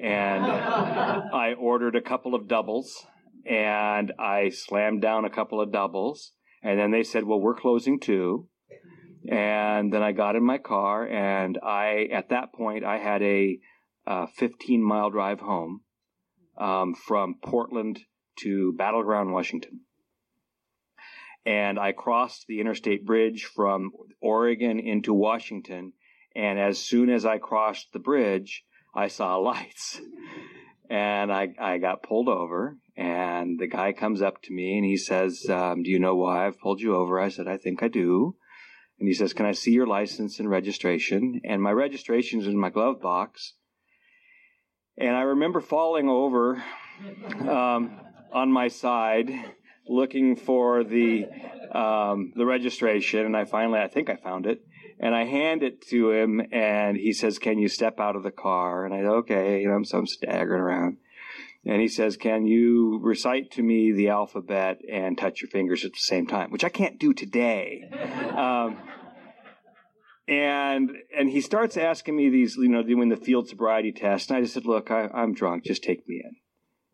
And 0.00 0.44
I 0.44 1.54
ordered 1.58 1.96
a 1.96 2.02
couple 2.02 2.34
of 2.34 2.48
doubles 2.48 3.06
and 3.48 4.12
I 4.18 4.50
slammed 4.50 5.02
down 5.02 5.24
a 5.24 5.30
couple 5.30 5.60
of 5.60 5.72
doubles. 5.72 6.32
And 6.62 6.78
then 6.78 6.90
they 6.90 7.02
said, 7.02 7.24
well, 7.24 7.40
we're 7.40 7.54
closing 7.54 8.00
too. 8.00 8.48
And 9.28 9.92
then 9.92 10.02
I 10.02 10.12
got 10.12 10.36
in 10.36 10.44
my 10.44 10.58
car 10.58 11.06
and 11.06 11.58
I, 11.62 12.08
at 12.12 12.28
that 12.30 12.52
point, 12.52 12.84
I 12.84 12.98
had 12.98 13.22
a 13.22 13.58
uh, 14.06 14.26
15 14.26 14.82
mile 14.82 15.10
drive 15.10 15.40
home 15.40 15.80
um, 16.56 16.94
from 16.94 17.36
Portland 17.42 18.00
to 18.40 18.72
Battleground, 18.72 19.32
Washington. 19.32 19.80
and 21.44 21.78
I 21.78 21.92
crossed 21.92 22.46
the 22.46 22.60
interstate 22.60 23.06
bridge 23.06 23.44
from 23.44 23.90
Oregon 24.20 24.78
into 24.80 25.14
Washington. 25.14 25.92
And 26.34 26.58
as 26.58 26.78
soon 26.78 27.08
as 27.08 27.24
I 27.24 27.38
crossed 27.38 27.92
the 27.92 27.98
bridge, 27.98 28.64
I 28.94 29.08
saw 29.08 29.36
lights. 29.50 30.00
And 30.88 31.32
I, 31.32 31.48
I 31.58 31.78
got 31.78 32.04
pulled 32.04 32.28
over, 32.28 32.76
and 32.96 33.58
the 33.58 33.66
guy 33.66 33.92
comes 33.92 34.22
up 34.22 34.40
to 34.42 34.52
me 34.52 34.76
and 34.76 34.84
he 34.84 34.96
says, 34.96 35.44
um, 35.50 35.82
Do 35.82 35.90
you 35.90 35.98
know 35.98 36.14
why 36.14 36.46
I've 36.46 36.60
pulled 36.60 36.80
you 36.80 36.94
over? 36.94 37.18
I 37.18 37.28
said, 37.28 37.48
I 37.48 37.56
think 37.56 37.82
I 37.82 37.88
do. 37.88 38.36
And 38.98 39.08
he 39.08 39.14
says, 39.14 39.32
Can 39.32 39.46
I 39.46 39.52
see 39.52 39.72
your 39.72 39.86
license 39.86 40.38
and 40.38 40.48
registration? 40.48 41.40
And 41.44 41.62
my 41.62 41.72
registration 41.72 42.40
is 42.40 42.46
in 42.46 42.58
my 42.58 42.70
glove 42.70 43.00
box. 43.00 43.54
And 44.98 45.14
I 45.14 45.22
remember 45.22 45.60
falling 45.60 46.08
over 46.08 46.62
um, 47.40 48.00
on 48.32 48.50
my 48.50 48.68
side 48.68 49.30
looking 49.88 50.36
for 50.36 50.84
the 50.84 51.26
um, 51.72 52.32
the 52.34 52.46
registration, 52.46 53.26
and 53.26 53.36
I 53.36 53.44
finally, 53.44 53.80
I 53.80 53.88
think 53.88 54.08
I 54.08 54.16
found 54.16 54.46
it, 54.46 54.60
and 55.00 55.14
I 55.14 55.24
hand 55.24 55.62
it 55.62 55.82
to 55.88 56.10
him, 56.10 56.40
and 56.52 56.96
he 56.96 57.12
says, 57.12 57.38
"Can 57.38 57.58
you 57.58 57.68
step 57.68 58.00
out 58.00 58.16
of 58.16 58.22
the 58.22 58.30
car?" 58.30 58.84
And 58.84 58.94
I 58.94 58.98
"Okay," 58.98 59.60
you 59.60 59.68
know, 59.68 59.82
so 59.82 59.98
I'm 59.98 60.06
staggering 60.06 60.62
around, 60.62 60.96
and 61.66 61.80
he 61.80 61.88
says, 61.88 62.16
"Can 62.16 62.46
you 62.46 62.98
recite 63.02 63.50
to 63.52 63.62
me 63.62 63.92
the 63.92 64.08
alphabet 64.08 64.78
and 64.90 65.18
touch 65.18 65.42
your 65.42 65.50
fingers 65.50 65.84
at 65.84 65.92
the 65.92 65.98
same 65.98 66.26
time?" 66.26 66.50
Which 66.50 66.64
I 66.64 66.68
can't 66.68 66.98
do 66.98 67.12
today. 67.12 67.82
Um, 68.36 68.76
and 70.28 70.90
and 71.16 71.30
he 71.30 71.40
starts 71.40 71.76
asking 71.76 72.16
me 72.16 72.28
these, 72.28 72.56
you 72.56 72.68
know, 72.68 72.82
doing 72.82 73.08
the 73.08 73.16
field 73.16 73.48
sobriety 73.48 73.92
test, 73.92 74.28
and 74.28 74.36
I 74.36 74.40
just 74.42 74.54
said, 74.54 74.66
"Look, 74.66 74.90
I, 74.90 75.08
I'm 75.14 75.32
drunk. 75.32 75.64
Just 75.64 75.82
take 75.82 76.06
me 76.06 76.20
in." 76.22 76.36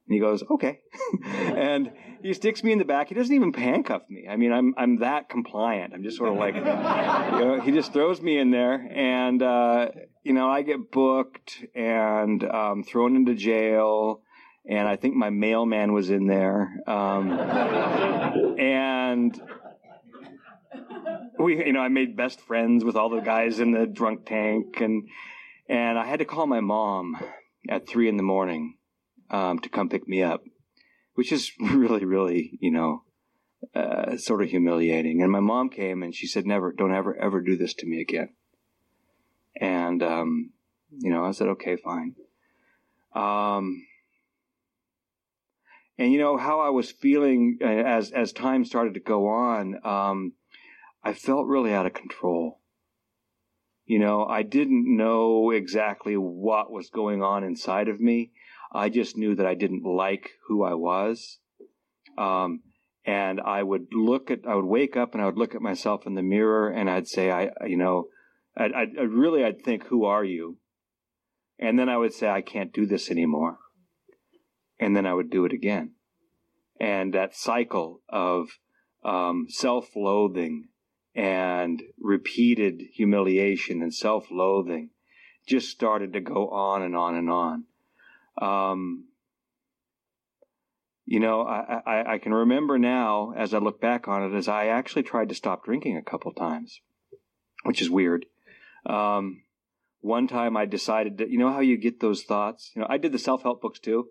And 0.08 0.14
he 0.14 0.20
goes, 0.20 0.42
okay. 0.50 0.80
and 1.24 1.92
he 2.22 2.34
sticks 2.34 2.64
me 2.64 2.72
in 2.72 2.78
the 2.78 2.84
back. 2.84 3.08
He 3.08 3.14
doesn't 3.14 3.34
even 3.34 3.52
handcuff 3.52 4.02
me. 4.10 4.26
I 4.28 4.36
mean, 4.36 4.52
I'm, 4.52 4.74
I'm 4.76 4.98
that 4.98 5.28
compliant. 5.28 5.94
I'm 5.94 6.02
just 6.02 6.16
sort 6.16 6.30
of 6.30 6.36
like, 6.36 6.54
you 6.56 6.60
know, 6.62 7.60
he 7.62 7.70
just 7.70 7.92
throws 7.92 8.20
me 8.20 8.38
in 8.38 8.50
there 8.50 8.74
and, 8.74 9.42
uh, 9.42 9.88
you 10.24 10.32
know, 10.32 10.50
I 10.50 10.62
get 10.62 10.90
booked 10.90 11.64
and, 11.74 12.42
um, 12.44 12.82
thrown 12.82 13.14
into 13.14 13.34
jail. 13.34 14.22
And 14.68 14.86
I 14.86 14.96
think 14.96 15.14
my 15.14 15.30
mailman 15.30 15.92
was 15.92 16.10
in 16.10 16.26
there. 16.26 16.80
Um, 16.86 17.32
and 18.58 19.42
we, 21.38 21.66
you 21.66 21.72
know, 21.72 21.80
I 21.80 21.88
made 21.88 22.16
best 22.16 22.40
friends 22.40 22.84
with 22.84 22.96
all 22.96 23.10
the 23.10 23.20
guys 23.20 23.58
in 23.58 23.72
the 23.72 23.86
drunk 23.86 24.26
tank 24.26 24.80
and, 24.80 25.08
and 25.68 25.98
I 25.98 26.06
had 26.06 26.20
to 26.20 26.24
call 26.24 26.46
my 26.46 26.60
mom 26.60 27.16
at 27.68 27.88
three 27.88 28.08
in 28.08 28.16
the 28.16 28.22
morning 28.22 28.76
um, 29.30 29.58
to 29.60 29.68
come 29.68 29.88
pick 29.88 30.06
me 30.06 30.22
up, 30.22 30.42
which 31.14 31.32
is 31.32 31.52
really, 31.60 32.04
really, 32.04 32.58
you 32.60 32.70
know, 32.70 33.02
uh, 33.74 34.16
sort 34.16 34.42
of 34.42 34.50
humiliating. 34.50 35.22
And 35.22 35.30
my 35.32 35.40
mom 35.40 35.70
came 35.70 36.02
and 36.02 36.14
she 36.14 36.26
said, 36.26 36.46
"Never, 36.46 36.72
don't 36.72 36.94
ever, 36.94 37.16
ever 37.16 37.40
do 37.40 37.56
this 37.56 37.74
to 37.74 37.86
me 37.86 38.00
again." 38.00 38.30
And 39.60 40.02
um, 40.02 40.50
you 40.98 41.10
know, 41.10 41.24
I 41.24 41.30
said, 41.30 41.48
"Okay, 41.48 41.76
fine." 41.76 42.16
Um, 43.14 43.86
and 45.98 46.12
you 46.12 46.18
know 46.18 46.36
how 46.36 46.60
I 46.60 46.70
was 46.70 46.90
feeling 46.90 47.58
uh, 47.62 47.66
as 47.66 48.10
as 48.10 48.32
time 48.32 48.64
started 48.64 48.94
to 48.94 49.00
go 49.00 49.28
on. 49.28 49.78
Um, 49.84 50.32
I 51.04 51.14
felt 51.14 51.46
really 51.46 51.72
out 51.72 51.86
of 51.86 51.94
control. 51.94 52.60
You 53.84 53.98
know, 53.98 54.24
I 54.24 54.42
didn't 54.42 54.96
know 54.96 55.50
exactly 55.50 56.16
what 56.16 56.70
was 56.70 56.88
going 56.88 57.22
on 57.22 57.44
inside 57.44 57.88
of 57.88 58.00
me. 58.00 58.30
I 58.72 58.88
just 58.88 59.16
knew 59.16 59.34
that 59.34 59.46
I 59.46 59.54
didn't 59.54 59.84
like 59.84 60.30
who 60.46 60.62
I 60.62 60.74
was. 60.74 61.38
Um, 62.16 62.62
and 63.04 63.40
I 63.40 63.62
would 63.62 63.88
look 63.92 64.30
at, 64.30 64.40
I 64.46 64.54
would 64.54 64.64
wake 64.64 64.96
up 64.96 65.12
and 65.12 65.22
I 65.22 65.26
would 65.26 65.36
look 65.36 65.54
at 65.54 65.60
myself 65.60 66.06
in 66.06 66.14
the 66.14 66.22
mirror 66.22 66.70
and 66.70 66.88
I'd 66.88 67.08
say, 67.08 67.30
I, 67.30 67.50
you 67.66 67.76
know, 67.76 68.06
I'd, 68.56 68.72
I'd 68.72 69.10
really, 69.10 69.44
I'd 69.44 69.62
think, 69.62 69.86
who 69.86 70.04
are 70.04 70.24
you? 70.24 70.58
And 71.58 71.78
then 71.78 71.88
I 71.88 71.96
would 71.96 72.12
say, 72.12 72.28
I 72.28 72.42
can't 72.42 72.72
do 72.72 72.86
this 72.86 73.10
anymore. 73.10 73.58
And 74.82 74.96
then 74.96 75.06
I 75.06 75.14
would 75.14 75.30
do 75.30 75.44
it 75.44 75.52
again. 75.52 75.92
And 76.80 77.14
that 77.14 77.36
cycle 77.36 78.00
of 78.08 78.58
um, 79.04 79.46
self 79.48 79.94
loathing 79.94 80.70
and 81.14 81.80
repeated 82.00 82.82
humiliation 82.92 83.80
and 83.80 83.94
self 83.94 84.26
loathing 84.28 84.90
just 85.46 85.68
started 85.68 86.12
to 86.14 86.20
go 86.20 86.48
on 86.48 86.82
and 86.82 86.96
on 86.96 87.14
and 87.14 87.30
on. 87.30 87.64
Um, 88.40 89.04
you 91.06 91.20
know, 91.20 91.42
I, 91.42 91.80
I, 91.86 92.12
I, 92.14 92.18
can 92.18 92.32
remember 92.32 92.78
now 92.78 93.34
as 93.36 93.54
I 93.54 93.58
look 93.58 93.80
back 93.80 94.08
on 94.08 94.24
it, 94.24 94.36
as 94.36 94.48
I 94.48 94.66
actually 94.66 95.02
tried 95.04 95.28
to 95.28 95.34
stop 95.34 95.64
drinking 95.64 95.96
a 95.96 96.02
couple 96.02 96.32
times, 96.32 96.80
which 97.62 97.82
is 97.82 97.90
weird. 97.90 98.26
Um, 98.86 99.42
one 100.00 100.26
time 100.26 100.56
I 100.56 100.64
decided 100.64 101.18
that, 101.18 101.30
you 101.30 101.38
know 101.38 101.52
how 101.52 101.60
you 101.60 101.76
get 101.76 102.00
those 102.00 102.24
thoughts? 102.24 102.72
You 102.74 102.80
know, 102.82 102.88
I 102.90 102.98
did 102.98 103.12
the 103.12 103.18
self 103.18 103.42
help 103.42 103.60
books 103.60 103.78
too. 103.78 104.08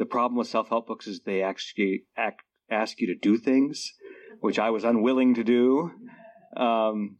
The 0.00 0.06
problem 0.06 0.36
with 0.36 0.48
self 0.48 0.68
help 0.70 0.88
books 0.88 1.06
is 1.06 1.20
they 1.20 1.42
actually 1.42 2.02
act, 2.16 2.42
ask 2.68 3.00
you 3.00 3.06
to 3.06 3.14
do 3.14 3.38
things, 3.38 3.92
which 4.40 4.58
I 4.58 4.70
was 4.70 4.82
unwilling 4.82 5.34
to 5.34 5.44
do. 5.44 5.92
Um, 6.56 7.18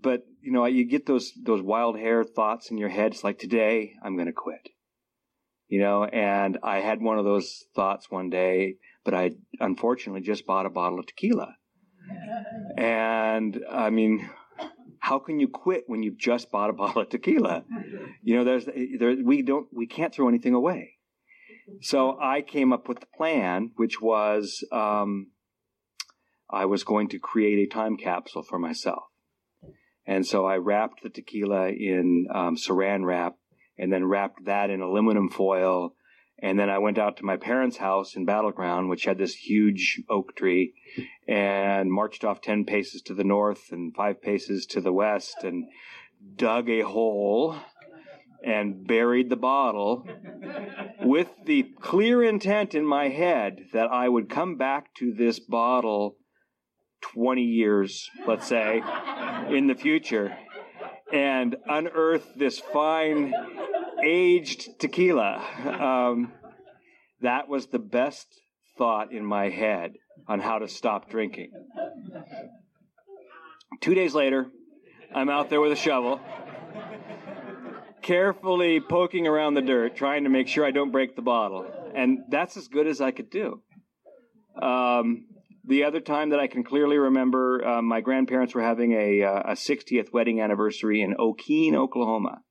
but 0.00 0.22
you 0.40 0.52
know, 0.52 0.64
you 0.64 0.88
get 0.88 1.04
those 1.04 1.32
those 1.44 1.60
wild 1.60 1.98
hair 1.98 2.24
thoughts 2.24 2.70
in 2.70 2.78
your 2.78 2.88
head. 2.88 3.12
It's 3.12 3.22
like 3.22 3.38
today 3.38 3.92
I'm 4.02 4.16
going 4.16 4.28
to 4.28 4.32
quit 4.32 4.70
you 5.72 5.78
know, 5.78 6.04
and 6.04 6.58
I 6.62 6.80
had 6.80 7.00
one 7.00 7.18
of 7.18 7.24
those 7.24 7.64
thoughts 7.74 8.10
one 8.10 8.28
day, 8.28 8.76
but 9.06 9.14
I 9.14 9.30
unfortunately 9.58 10.20
just 10.20 10.44
bought 10.44 10.66
a 10.66 10.68
bottle 10.68 10.98
of 10.98 11.06
tequila. 11.06 11.56
And 12.76 13.58
I 13.70 13.88
mean, 13.88 14.28
how 14.98 15.18
can 15.18 15.40
you 15.40 15.48
quit 15.48 15.84
when 15.86 16.02
you've 16.02 16.18
just 16.18 16.50
bought 16.52 16.68
a 16.68 16.74
bottle 16.74 17.00
of 17.00 17.08
tequila? 17.08 17.64
You 18.22 18.36
know, 18.36 18.44
there's 18.44 18.66
there, 18.66 19.16
we 19.24 19.40
don't 19.40 19.66
we 19.72 19.86
can't 19.86 20.14
throw 20.14 20.28
anything 20.28 20.52
away. 20.52 20.98
So 21.80 22.18
I 22.20 22.42
came 22.42 22.72
up 22.72 22.88
with 22.88 23.00
the 23.00 23.06
plan, 23.16 23.70
which 23.76 24.00
was 24.00 24.64
um, 24.72 25.28
I 26.50 26.64
was 26.66 26.84
going 26.84 27.08
to 27.08 27.18
create 27.18 27.58
a 27.66 27.72
time 27.72 27.96
capsule 27.96 28.42
for 28.42 28.58
myself, 28.58 29.04
and 30.06 30.26
so 30.26 30.46
I 30.46 30.56
wrapped 30.56 31.02
the 31.02 31.10
tequila 31.10 31.68
in 31.68 32.26
um, 32.32 32.56
Saran 32.56 33.04
wrap 33.04 33.36
and 33.78 33.92
then 33.92 34.04
wrapped 34.04 34.44
that 34.44 34.70
in 34.70 34.80
aluminum 34.80 35.28
foil. 35.28 35.94
And 36.38 36.58
then 36.58 36.68
I 36.68 36.78
went 36.78 36.98
out 36.98 37.18
to 37.18 37.24
my 37.24 37.36
parents' 37.36 37.76
house 37.76 38.16
in 38.16 38.24
Battleground, 38.24 38.88
which 38.88 39.04
had 39.04 39.16
this 39.16 39.34
huge 39.34 40.02
oak 40.08 40.34
tree, 40.34 40.74
and 41.28 41.90
marched 41.90 42.24
off 42.24 42.40
10 42.40 42.64
paces 42.64 43.00
to 43.02 43.14
the 43.14 43.22
north 43.22 43.70
and 43.70 43.94
five 43.94 44.20
paces 44.20 44.66
to 44.66 44.80
the 44.80 44.92
west 44.92 45.44
and 45.44 45.66
dug 46.34 46.68
a 46.68 46.80
hole 46.80 47.56
and 48.44 48.86
buried 48.86 49.30
the 49.30 49.36
bottle 49.36 50.04
with 51.04 51.28
the 51.44 51.64
clear 51.80 52.22
intent 52.22 52.74
in 52.74 52.84
my 52.84 53.08
head 53.08 53.66
that 53.72 53.88
I 53.90 54.08
would 54.08 54.28
come 54.28 54.56
back 54.56 54.94
to 54.96 55.12
this 55.12 55.38
bottle 55.38 56.16
20 57.02 57.42
years, 57.42 58.08
let's 58.26 58.46
say, 58.46 58.82
in 59.48 59.66
the 59.66 59.74
future 59.74 60.36
and 61.12 61.56
unearth 61.66 62.26
this 62.36 62.58
fine 62.58 63.34
aged 64.02 64.80
tequila. 64.80 65.44
Um, 65.80 66.32
that 67.20 67.48
was 67.48 67.66
the 67.66 67.78
best 67.78 68.26
thought 68.78 69.12
in 69.12 69.24
my 69.24 69.50
head 69.50 69.92
on 70.26 70.40
how 70.40 70.58
to 70.58 70.68
stop 70.68 71.10
drinking. 71.10 71.50
Two 73.80 73.94
days 73.94 74.14
later, 74.14 74.46
I'm 75.14 75.28
out 75.28 75.50
there 75.50 75.60
with 75.60 75.72
a 75.72 75.76
shovel, 75.76 76.20
carefully 78.02 78.80
poking 78.80 79.26
around 79.26 79.54
the 79.54 79.62
dirt, 79.62 79.96
trying 79.96 80.24
to 80.24 80.30
make 80.30 80.48
sure 80.48 80.64
I 80.64 80.70
don't 80.70 80.90
break 80.90 81.16
the 81.16 81.22
bottle. 81.22 81.66
And 81.94 82.20
that's 82.28 82.56
as 82.56 82.68
good 82.68 82.86
as 82.86 83.00
I 83.00 83.10
could 83.10 83.30
do. 83.30 83.62
Um, 84.60 85.26
the 85.64 85.84
other 85.84 86.00
time 86.00 86.30
that 86.30 86.40
I 86.40 86.48
can 86.48 86.64
clearly 86.64 86.98
remember, 86.98 87.64
uh, 87.64 87.82
my 87.82 88.00
grandparents 88.00 88.54
were 88.54 88.62
having 88.62 88.92
a, 88.92 89.22
uh, 89.22 89.52
a 89.52 89.52
60th 89.52 90.12
wedding 90.12 90.40
anniversary 90.40 91.00
in 91.00 91.14
Okeene, 91.14 91.74
Oklahoma. 91.74 92.42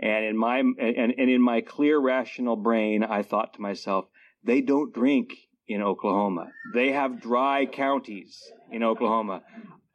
And 0.00 0.24
in 0.24 0.36
my 0.36 0.58
and, 0.58 0.76
and 0.78 1.30
in 1.30 1.40
my 1.40 1.60
clear 1.60 1.98
rational 1.98 2.56
brain, 2.56 3.04
I 3.04 3.22
thought 3.22 3.54
to 3.54 3.60
myself, 3.60 4.06
they 4.42 4.60
don't 4.60 4.92
drink 4.92 5.30
in 5.68 5.80
Oklahoma. 5.80 6.48
They 6.74 6.92
have 6.92 7.20
dry 7.20 7.66
counties 7.66 8.42
in 8.70 8.82
Oklahoma. 8.82 9.42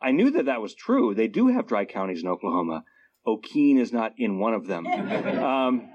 I 0.01 0.11
knew 0.11 0.31
that 0.31 0.45
that 0.45 0.61
was 0.61 0.73
true. 0.73 1.13
They 1.13 1.27
do 1.27 1.47
have 1.47 1.67
dry 1.67 1.85
counties 1.85 2.23
in 2.23 2.29
Oklahoma. 2.29 2.85
Okeene 3.37 3.79
is 3.79 3.93
not 3.93 4.13
in 4.17 4.39
one 4.39 4.53
of 4.53 4.67
them. 4.67 4.85
Um, 5.39 5.89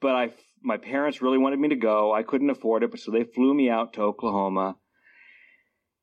but 0.00 0.14
I, 0.14 0.34
my 0.62 0.76
parents 0.76 1.22
really 1.22 1.38
wanted 1.38 1.58
me 1.58 1.68
to 1.68 1.76
go. 1.76 2.12
I 2.12 2.22
couldn't 2.22 2.50
afford 2.50 2.82
it, 2.82 2.90
but 2.90 3.00
so 3.00 3.10
they 3.10 3.24
flew 3.24 3.54
me 3.54 3.70
out 3.70 3.94
to 3.94 4.02
Oklahoma. 4.02 4.76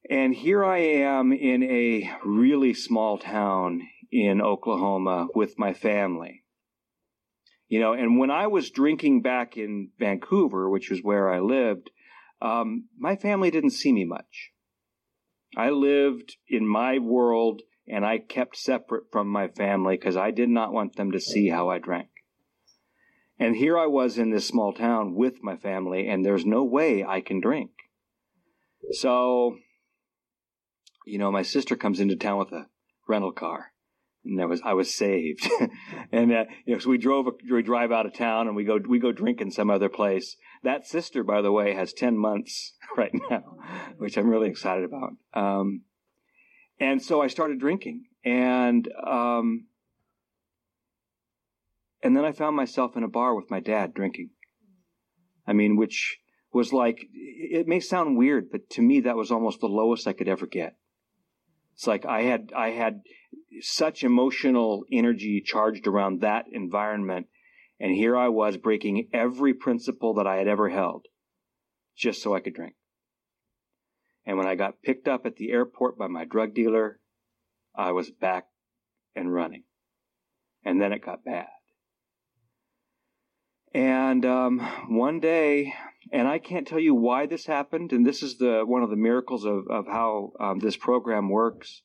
And 0.10 0.34
here 0.34 0.66
I 0.66 0.80
am 0.80 1.32
in 1.32 1.62
a 1.64 2.12
really 2.26 2.74
small 2.74 3.18
town 3.20 3.82
in 4.12 4.42
Oklahoma 4.42 5.28
with 5.36 5.60
my 5.60 5.74
family. 5.74 6.44
You 7.70 7.80
know, 7.80 7.94
and 7.94 8.18
when 8.18 8.32
I 8.32 8.48
was 8.48 8.72
drinking 8.72 9.22
back 9.22 9.56
in 9.56 9.92
Vancouver, 10.00 10.70
which 10.70 10.90
was 10.90 11.00
where 11.02 11.32
I 11.32 11.40
lived, 11.40 11.90
um, 12.42 12.90
my 12.98 13.16
family 13.16 13.52
didn't 13.52 13.70
see 13.70 13.94
me 13.94 14.04
much. 14.04 14.52
I 15.56 15.70
lived 15.70 16.38
in 16.50 16.68
my 16.68 16.98
world 16.98 17.62
and 17.92 18.06
I 18.06 18.20
kept 18.20 18.56
separate 18.56 19.12
from 19.12 19.28
my 19.28 19.50
family 19.50 19.98
because 19.98 20.16
I 20.16 20.32
did 20.32 20.48
not 20.48 20.72
want 20.72 20.96
them 20.96 21.12
to 21.12 21.20
see 21.20 21.50
how 21.50 21.70
I 21.70 21.78
drank. 21.78 22.08
And 23.38 23.56
here 23.56 23.78
I 23.78 23.88
was 23.88 24.18
in 24.18 24.32
this 24.32 24.48
small 24.48 24.72
town 24.72 25.14
with 25.14 25.44
my 25.44 25.58
family, 25.58 26.08
and 26.08 26.24
there's 26.24 26.46
no 26.46 26.64
way 26.64 27.04
I 27.04 27.20
can 27.20 27.42
drink. 27.42 27.72
So, 28.92 29.58
you 31.06 31.18
know, 31.18 31.32
my 31.32 31.42
sister 31.42 31.76
comes 31.76 32.00
into 32.00 32.16
town 32.16 32.38
with 32.38 32.52
a 32.54 32.68
rental 33.10 33.34
car, 33.34 33.74
and 34.24 34.42
I 34.42 34.46
was 34.46 34.62
I 34.64 34.74
was 34.74 34.94
saved. 34.94 35.50
and 36.14 36.32
uh, 36.32 36.46
you 36.66 36.76
know, 36.76 36.80
so 36.80 36.90
we 36.90 36.98
drove 36.98 37.26
we 37.52 37.62
drive 37.62 37.92
out 37.92 38.06
of 38.06 38.14
town, 38.14 38.48
and 38.48 38.56
we 38.56 38.64
go 38.64 38.80
we 38.88 39.00
go 39.00 39.12
drink 39.12 39.42
in 39.42 39.52
some 39.52 39.70
other 39.70 39.90
place. 39.90 40.38
That 40.64 40.88
sister, 40.88 41.24
by 41.24 41.42
the 41.42 41.52
way, 41.52 41.74
has 41.74 41.92
ten 41.94 42.18
months 42.18 42.74
right 42.98 43.12
now, 43.30 43.58
which 43.98 44.18
I'm 44.18 44.30
really 44.30 44.50
excited 44.50 44.86
about. 44.86 45.14
Um, 45.34 45.82
and 46.82 47.02
so 47.02 47.22
I 47.22 47.28
started 47.28 47.60
drinking, 47.60 48.06
and 48.26 48.92
um, 49.08 49.68
and 52.02 52.18
then 52.18 52.26
I 52.26 52.32
found 52.32 52.56
myself 52.56 52.98
in 52.98 53.04
a 53.04 53.08
bar 53.08 53.36
with 53.36 53.52
my 53.52 53.60
dad 53.60 53.94
drinking. 53.94 54.32
I 55.46 55.54
mean, 55.54 55.78
which 55.78 56.18
was 56.52 56.74
like, 56.74 57.06
it 57.14 57.68
may 57.68 57.80
sound 57.80 58.18
weird, 58.18 58.50
but 58.52 58.70
to 58.72 58.82
me, 58.82 59.02
that 59.02 59.16
was 59.16 59.32
almost 59.32 59.62
the 59.62 59.68
lowest 59.68 60.08
I 60.08 60.14
could 60.14 60.28
ever 60.28 60.48
get. 60.48 60.76
It's 61.76 61.86
like 61.86 62.06
I 62.06 62.24
had, 62.24 62.52
I 62.56 62.72
had 62.72 63.02
such 63.62 64.04
emotional 64.04 64.84
energy 64.92 65.42
charged 65.46 65.88
around 65.88 66.22
that 66.22 66.46
environment. 66.52 67.28
And 67.80 67.94
here 67.94 68.18
I 68.18 68.28
was 68.28 68.58
breaking 68.58 69.10
every 69.14 69.54
principle 69.54 70.16
that 70.16 70.28
I 70.28 70.38
had 70.38 70.48
ever 70.48 70.70
held 70.70 71.06
just 71.96 72.22
so 72.22 72.36
I 72.36 72.40
could 72.40 72.54
drink. 72.54 72.74
And 74.26 74.38
when 74.38 74.48
I 74.48 74.56
got 74.56 74.82
picked 74.82 75.08
up 75.08 75.26
at 75.26 75.36
the 75.36 75.52
airport 75.52 75.98
by 75.98 76.08
my 76.08 76.26
drug 76.26 76.54
dealer, 76.54 77.00
I 77.76 77.92
was 77.92 78.12
back 78.12 78.46
and 79.16 79.34
running. 79.34 79.64
And 80.64 80.80
then 80.80 80.94
it 80.94 81.04
got 81.04 81.26
bad. 81.26 81.48
And 83.74 84.26
um, 84.26 84.60
one 84.90 85.20
day, 85.20 85.74
and 86.12 86.28
I 86.28 86.40
can't 86.40 86.68
tell 86.68 86.80
you 86.80 86.94
why 86.94 87.26
this 87.26 87.46
happened, 87.46 87.94
and 87.94 88.06
this 88.06 88.22
is 88.22 88.38
the 88.38 88.64
one 88.66 88.84
of 88.84 88.90
the 88.90 88.98
miracles 88.98 89.46
of, 89.46 89.68
of 89.70 89.88
how 89.88 90.34
um, 90.40 90.60
this 90.60 90.76
program 90.76 91.30
works. 91.30 91.82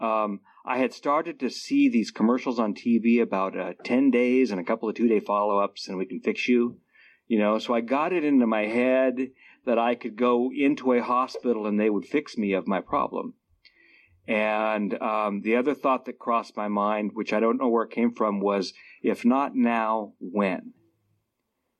Um, 0.00 0.40
I 0.64 0.78
had 0.78 0.92
started 0.92 1.40
to 1.40 1.50
see 1.50 1.88
these 1.88 2.10
commercials 2.10 2.58
on 2.58 2.74
TV 2.74 3.20
about 3.20 3.58
uh, 3.58 3.72
10 3.82 4.10
days 4.10 4.50
and 4.50 4.60
a 4.60 4.64
couple 4.64 4.88
of 4.88 4.94
two 4.94 5.08
day 5.08 5.20
follow 5.20 5.58
ups, 5.58 5.88
and 5.88 5.98
we 5.98 6.06
can 6.06 6.20
fix 6.20 6.48
you. 6.48 6.78
You 7.26 7.40
know, 7.40 7.58
so 7.58 7.74
I 7.74 7.80
got 7.80 8.12
it 8.12 8.22
into 8.22 8.46
my 8.46 8.66
head 8.66 9.30
that 9.66 9.78
I 9.78 9.94
could 9.94 10.16
go 10.16 10.50
into 10.56 10.92
a 10.92 11.02
hospital 11.02 11.66
and 11.66 11.78
they 11.78 11.90
would 11.90 12.06
fix 12.06 12.38
me 12.38 12.54
of 12.54 12.66
my 12.66 12.80
problem. 12.80 13.34
And 14.28 15.00
um, 15.00 15.42
the 15.42 15.56
other 15.56 15.74
thought 15.74 16.06
that 16.06 16.18
crossed 16.18 16.56
my 16.56 16.68
mind, 16.68 17.10
which 17.14 17.32
I 17.32 17.40
don't 17.40 17.58
know 17.58 17.68
where 17.68 17.84
it 17.84 17.92
came 17.92 18.12
from, 18.12 18.40
was 18.40 18.72
if 19.02 19.24
not 19.24 19.54
now, 19.54 20.14
when? 20.18 20.72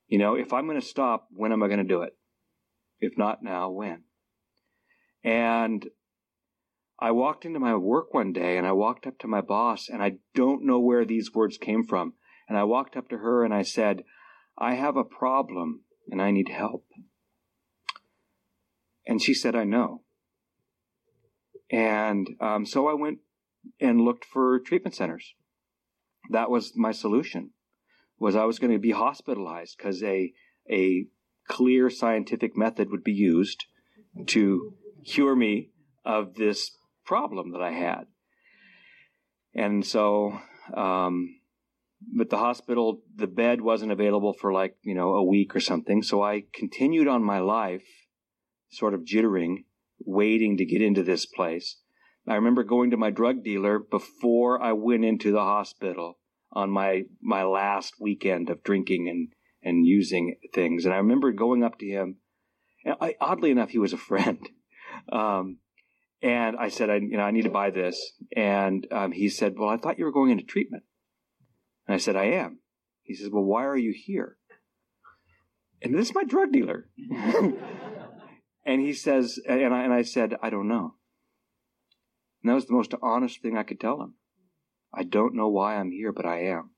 You 0.07 0.19
know, 0.19 0.35
if 0.35 0.53
I'm 0.53 0.67
going 0.67 0.81
to 0.81 0.87
stop, 0.87 1.27
when 1.33 1.53
am 1.53 1.63
I 1.63 1.67
going 1.67 1.79
to 1.79 1.85
do 1.85 2.03
it? 2.03 2.17
If 3.01 3.19
not 3.19 3.43
now, 3.43 3.71
when? 3.71 4.05
And 5.25 5.89
I 6.99 7.11
walked 7.11 7.45
into 7.45 7.59
my 7.59 7.75
work 7.75 8.15
one 8.15 8.33
day 8.33 8.57
and 8.57 8.67
I 8.67 8.73
walked 8.73 9.07
up 9.07 9.19
to 9.19 9.29
my 9.29 9.41
boss 9.41 9.89
and 9.89 10.03
I 10.03 10.19
don't 10.35 10.65
know 10.65 10.79
where 10.79 11.05
these 11.05 11.35
words 11.35 11.59
came 11.59 11.85
from. 11.85 12.15
And 12.49 12.57
I 12.57 12.65
walked 12.65 12.97
up 12.97 13.09
to 13.09 13.19
her 13.19 13.45
and 13.45 13.53
I 13.53 13.63
said, 13.63 14.05
I 14.57 14.75
have 14.75 14.97
a 14.97 15.05
problem 15.05 15.83
and 16.09 16.23
I 16.23 16.31
need 16.31 16.49
help. 16.49 16.87
And 19.07 19.23
she 19.23 19.35
said, 19.35 19.55
I 19.55 19.65
know. 19.65 20.03
And 21.71 22.29
um, 22.41 22.67
so 22.67 22.89
I 22.89 22.95
went 22.95 23.19
and 23.81 24.01
looked 24.01 24.25
for 24.25 24.59
treatment 24.61 24.95
centers. 24.95 25.35
That 26.31 26.51
was 26.51 26.73
my 26.77 26.93
solution 26.93 27.51
was 28.19 28.37
I 28.37 28.45
was 28.45 28.59
going 28.59 28.73
to 28.73 28.79
be 28.79 28.93
hospitalized 28.93 29.77
because 29.77 30.03
a 30.03 30.33
a 30.71 31.07
clear 31.49 31.91
scientific 31.91 32.57
method 32.57 32.91
would 32.91 33.05
be 33.05 33.13
used 33.13 33.65
to 34.27 34.75
cure 35.05 35.37
me 35.37 35.71
of 36.05 36.35
this 36.35 36.77
problem 37.05 37.53
that 37.53 37.63
I 37.63 37.71
had. 37.71 38.07
And 39.55 39.87
so, 39.87 40.41
um, 40.75 41.39
but 42.17 42.31
the 42.31 42.39
hospital, 42.39 43.03
the 43.15 43.29
bed 43.29 43.61
wasn't 43.61 43.93
available 43.93 44.33
for 44.33 44.53
like, 44.53 44.77
you 44.83 44.95
know, 44.95 45.15
a 45.15 45.25
week 45.25 45.55
or 45.55 45.61
something. 45.61 46.03
So 46.03 46.23
I 46.23 46.45
continued 46.53 47.07
on 47.07 47.23
my 47.23 47.39
life, 47.39 47.87
sort 48.71 48.95
of 48.95 49.05
jittering, 49.05 49.65
waiting 50.05 50.57
to 50.57 50.65
get 50.65 50.83
into 50.83 51.03
this 51.03 51.27
place. 51.27 51.81
I 52.29 52.35
remember 52.35 52.65
going 52.65 52.91
to 52.91 52.97
my 52.97 53.11
drug 53.11 53.45
dealer 53.45 53.79
before 53.79 54.61
I 54.61 54.73
went 54.73 55.05
into 55.05 55.31
the 55.31 55.41
hospital 55.41 56.19
on 56.53 56.71
my 56.71 57.03
my 57.23 57.45
last 57.45 57.95
weekend 58.01 58.51
of 58.51 58.65
drinking 58.65 59.09
and 59.09 59.29
and 59.63 59.87
using 59.87 60.37
things. 60.55 60.85
And 60.85 60.95
I 60.95 60.99
remember 60.99 61.33
going 61.33 61.63
up 61.63 61.79
to 61.79 61.87
him. 61.87 62.17
And 62.85 62.97
I, 63.01 63.15
oddly 63.21 63.51
enough, 63.51 63.71
he 63.71 63.79
was 63.79 63.93
a 63.93 63.99
friend. 63.99 64.39
Um, 65.13 65.59
and 66.23 66.57
I 66.57 66.69
said, 66.69 66.91
I, 66.91 66.97
you 66.97 67.17
know, 67.17 67.23
I 67.23 67.31
need 67.31 67.45
to 67.45 67.51
buy 67.51 67.71
this. 67.71 68.01
And 68.35 68.87
um, 68.91 69.13
he 69.13 69.29
said, 69.29 69.55
Well, 69.57 69.69
I 69.69 69.77
thought 69.77 69.99
you 69.99 70.05
were 70.05 70.13
going 70.13 70.31
into 70.31 70.45
treatment. 70.45 70.85
And 71.87 71.95
I 71.95 71.99
said, 71.99 72.17
I 72.17 72.25
am. 72.25 72.61
He 73.03 73.15
says, 73.15 73.29
Well, 73.31 73.45
why 73.45 73.65
are 73.65 73.77
you 73.77 73.95
here? 73.95 74.39
And 75.83 75.95
this 75.95 76.09
is 76.09 76.15
my 76.15 76.25
drug 76.25 76.51
dealer. 76.51 76.89
and 78.67 78.81
he 78.81 78.93
says, 78.93 79.39
and 79.49 79.73
I, 79.73 79.85
and 79.85 79.95
I 79.95 80.03
said, 80.03 80.37
I 80.43 80.51
don't 80.51 80.69
know. 80.69 80.95
And 82.43 82.51
that 82.51 82.55
was 82.55 82.67
the 82.67 82.75
most 82.75 82.95
honest 83.01 83.41
thing 83.41 83.57
I 83.57 83.63
could 83.63 83.81
tell 83.81 84.03
him. 84.03 84.15
I 84.93 85.05
don't 85.05 85.37
know 85.37 85.49
why 85.49 85.77
I'm 85.77 85.93
here, 85.93 86.13
but 86.13 86.27
I 86.27 86.43
am. 86.47 86.71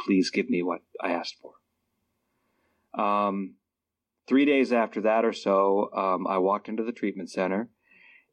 Please 0.00 0.30
give 0.30 0.48
me 0.48 0.62
what 0.62 0.80
I 1.00 1.12
asked 1.12 1.36
for. 1.40 3.00
Um, 3.00 3.56
three 4.26 4.46
days 4.46 4.72
after 4.72 5.02
that 5.02 5.24
or 5.24 5.32
so, 5.32 5.90
um, 5.94 6.26
I 6.26 6.38
walked 6.38 6.68
into 6.68 6.82
the 6.82 6.92
treatment 6.92 7.30
center 7.30 7.68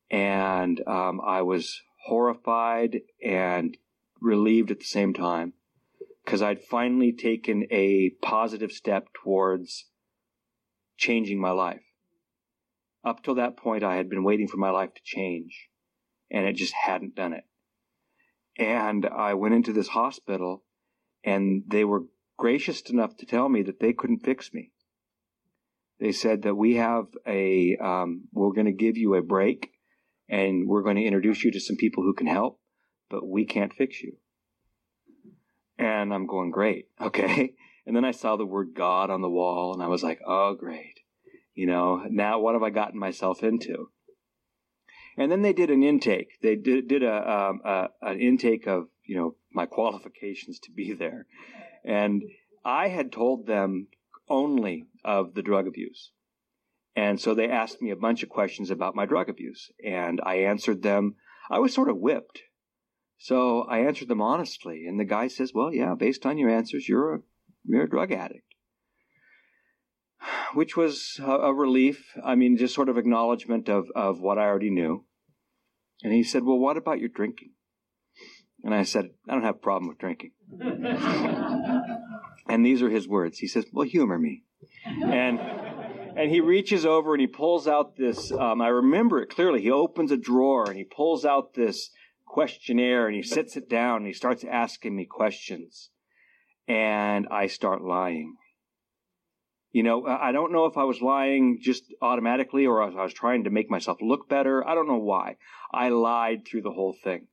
and 0.09 0.81
um, 0.87 1.19
I 1.25 1.41
was 1.41 1.81
horrified 2.05 3.01
and 3.23 3.75
relieved 4.21 4.71
at 4.71 4.79
the 4.79 4.85
same 4.85 5.13
time 5.13 5.53
because 6.23 6.41
I'd 6.41 6.63
finally 6.63 7.11
taken 7.11 7.65
a 7.69 8.11
positive 8.21 8.71
step 8.71 9.09
towards 9.13 9.87
changing 10.97 11.39
my 11.41 11.51
life. 11.51 11.81
Up 13.03 13.23
till 13.23 13.35
that 13.35 13.57
point, 13.57 13.83
I 13.83 13.95
had 13.95 14.09
been 14.09 14.23
waiting 14.23 14.47
for 14.47 14.57
my 14.57 14.69
life 14.69 14.93
to 14.93 15.01
change, 15.03 15.69
and 16.29 16.45
it 16.45 16.55
just 16.55 16.73
hadn't 16.85 17.15
done 17.15 17.33
it. 17.33 17.43
And 18.57 19.05
I 19.05 19.33
went 19.33 19.55
into 19.55 19.73
this 19.73 19.87
hospital 19.87 20.63
and 21.23 21.63
they 21.67 21.83
were 21.83 22.03
gracious 22.37 22.81
enough 22.89 23.15
to 23.17 23.25
tell 23.25 23.47
me 23.49 23.63
that 23.63 23.79
they 23.79 23.93
couldn't 23.93 24.25
fix 24.25 24.53
me. 24.53 24.71
They 25.99 26.11
said 26.11 26.41
that 26.43 26.55
we 26.55 26.75
have 26.75 27.05
a, 27.27 27.77
um, 27.77 28.27
we're 28.33 28.53
going 28.53 28.65
to 28.65 28.71
give 28.71 28.97
you 28.97 29.15
a 29.15 29.21
break 29.21 29.71
and 30.27 30.67
we're 30.67 30.81
going 30.81 30.95
to 30.95 31.03
introduce 31.03 31.43
you 31.43 31.51
to 31.51 31.59
some 31.59 31.75
people 31.75 32.03
who 32.03 32.13
can 32.13 32.27
help, 32.27 32.59
but 33.09 33.27
we 33.27 33.45
can't 33.45 33.73
fix 33.73 34.01
you. 34.01 34.17
And 35.77 36.13
I'm 36.13 36.27
going, 36.27 36.51
great. 36.51 36.87
Okay. 37.01 37.55
And 37.83 37.95
then 37.95 38.05
I 38.05 38.11
saw 38.11 38.35
the 38.35 38.45
word 38.45 38.75
God 38.75 39.09
on 39.09 39.21
the 39.21 39.29
wall 39.29 39.73
and 39.73 39.81
I 39.81 39.87
was 39.87 40.03
like, 40.03 40.19
oh, 40.25 40.53
great. 40.53 41.00
You 41.53 41.67
know, 41.67 42.05
now 42.09 42.39
what 42.39 42.55
have 42.55 42.63
I 42.63 42.69
gotten 42.69 42.99
myself 42.99 43.43
into? 43.43 43.89
And 45.17 45.31
then 45.31 45.41
they 45.41 45.53
did 45.53 45.69
an 45.69 45.83
intake. 45.83 46.39
They 46.41 46.55
did, 46.55 46.87
did 46.87 47.03
a, 47.03 47.31
um, 47.31 47.61
a, 47.65 47.89
an 48.01 48.19
intake 48.19 48.67
of 48.67 48.87
you 49.05 49.17
know 49.17 49.35
my 49.51 49.65
qualifications 49.65 50.59
to 50.59 50.71
be 50.71 50.93
there, 50.93 51.27
and 51.83 52.23
I 52.63 52.87
had 52.87 53.11
told 53.11 53.45
them 53.45 53.87
only 54.29 54.85
of 55.03 55.33
the 55.33 55.41
drug 55.41 55.67
abuse. 55.67 56.11
And 56.95 57.19
so 57.19 57.33
they 57.33 57.49
asked 57.49 57.81
me 57.81 57.89
a 57.89 57.95
bunch 57.95 58.23
of 58.23 58.29
questions 58.29 58.69
about 58.69 58.95
my 58.95 59.05
drug 59.05 59.29
abuse, 59.29 59.71
and 59.83 60.21
I 60.23 60.35
answered 60.35 60.81
them. 60.81 61.15
I 61.49 61.59
was 61.59 61.73
sort 61.73 61.89
of 61.89 61.97
whipped. 61.97 62.43
So 63.17 63.63
I 63.63 63.79
answered 63.79 64.07
them 64.07 64.21
honestly, 64.21 64.85
and 64.87 64.99
the 64.99 65.05
guy 65.05 65.27
says, 65.27 65.53
"Well, 65.53 65.73
yeah, 65.73 65.95
based 65.95 66.25
on 66.25 66.37
your 66.37 66.49
answers, 66.49 66.87
you're 66.87 67.15
a 67.15 67.19
you're 67.65 67.83
a 67.83 67.89
drug 67.89 68.11
addict." 68.13 68.55
Which 70.53 70.75
was 70.77 71.19
a, 71.21 71.31
a, 71.31 71.53
relief. 71.53 72.17
I 72.23 72.35
mean, 72.35 72.57
just 72.57 72.75
sort 72.75 72.89
of 72.89 72.97
acknowledgement 72.97 73.69
of, 73.69 73.87
of 73.95 74.19
what 74.19 74.37
I 74.37 74.43
already 74.43 74.69
knew. 74.69 75.05
And 76.03 76.13
he 76.13 76.23
said, 76.23 76.43
Well, 76.43 76.57
what 76.57 76.77
about 76.77 76.99
your 76.99 77.09
drinking? 77.09 77.51
And 78.63 78.73
I 78.73 78.83
said, 78.83 79.09
I 79.27 79.33
don't 79.33 79.43
have 79.43 79.55
a 79.55 79.59
problem 79.59 79.89
with 79.89 79.97
drinking. 79.97 80.31
and 82.47 82.65
these 82.65 82.81
are 82.81 82.89
his 82.89 83.07
words. 83.07 83.39
He 83.39 83.47
says, 83.47 83.65
Well, 83.71 83.87
humor 83.87 84.19
me. 84.19 84.43
And 84.85 85.39
and 86.15 86.29
he 86.29 86.41
reaches 86.41 86.85
over 86.85 87.13
and 87.13 87.21
he 87.21 87.27
pulls 87.27 87.67
out 87.67 87.95
this 87.95 88.31
um, 88.33 88.61
i 88.61 88.67
remember 88.67 89.21
it 89.21 89.29
clearly 89.29 89.61
he 89.61 89.71
opens 89.71 90.11
a 90.11 90.17
drawer 90.17 90.67
and 90.67 90.77
he 90.77 90.83
pulls 90.83 91.23
out 91.23 91.53
this 91.53 91.89
questionnaire 92.25 93.07
and 93.07 93.15
he 93.15 93.23
sits 93.23 93.55
it 93.55 93.69
down 93.69 93.97
and 93.97 94.07
he 94.07 94.13
starts 94.13 94.43
asking 94.43 94.95
me 94.95 95.05
questions 95.05 95.89
and 96.67 97.27
i 97.31 97.47
start 97.47 97.81
lying 97.81 98.35
You 99.71 99.83
know, 99.83 100.05
I 100.05 100.33
don't 100.33 100.51
know 100.51 100.65
if 100.65 100.77
I 100.77 100.83
was 100.83 101.01
lying 101.01 101.59
just 101.61 101.83
automatically 102.01 102.65
or 102.65 102.85
if 102.87 102.95
I 102.95 103.03
was 103.03 103.13
trying 103.13 103.45
to 103.45 103.49
make 103.49 103.69
myself 103.69 103.99
look 104.01 104.27
better. 104.27 104.67
I 104.67 104.75
don't 104.75 104.87
know 104.87 104.97
why. 104.97 105.37
I 105.73 105.89
lied 105.89 106.45
through 106.45 106.63
the 106.63 106.71
whole 106.71 106.95
thing. 107.03 107.27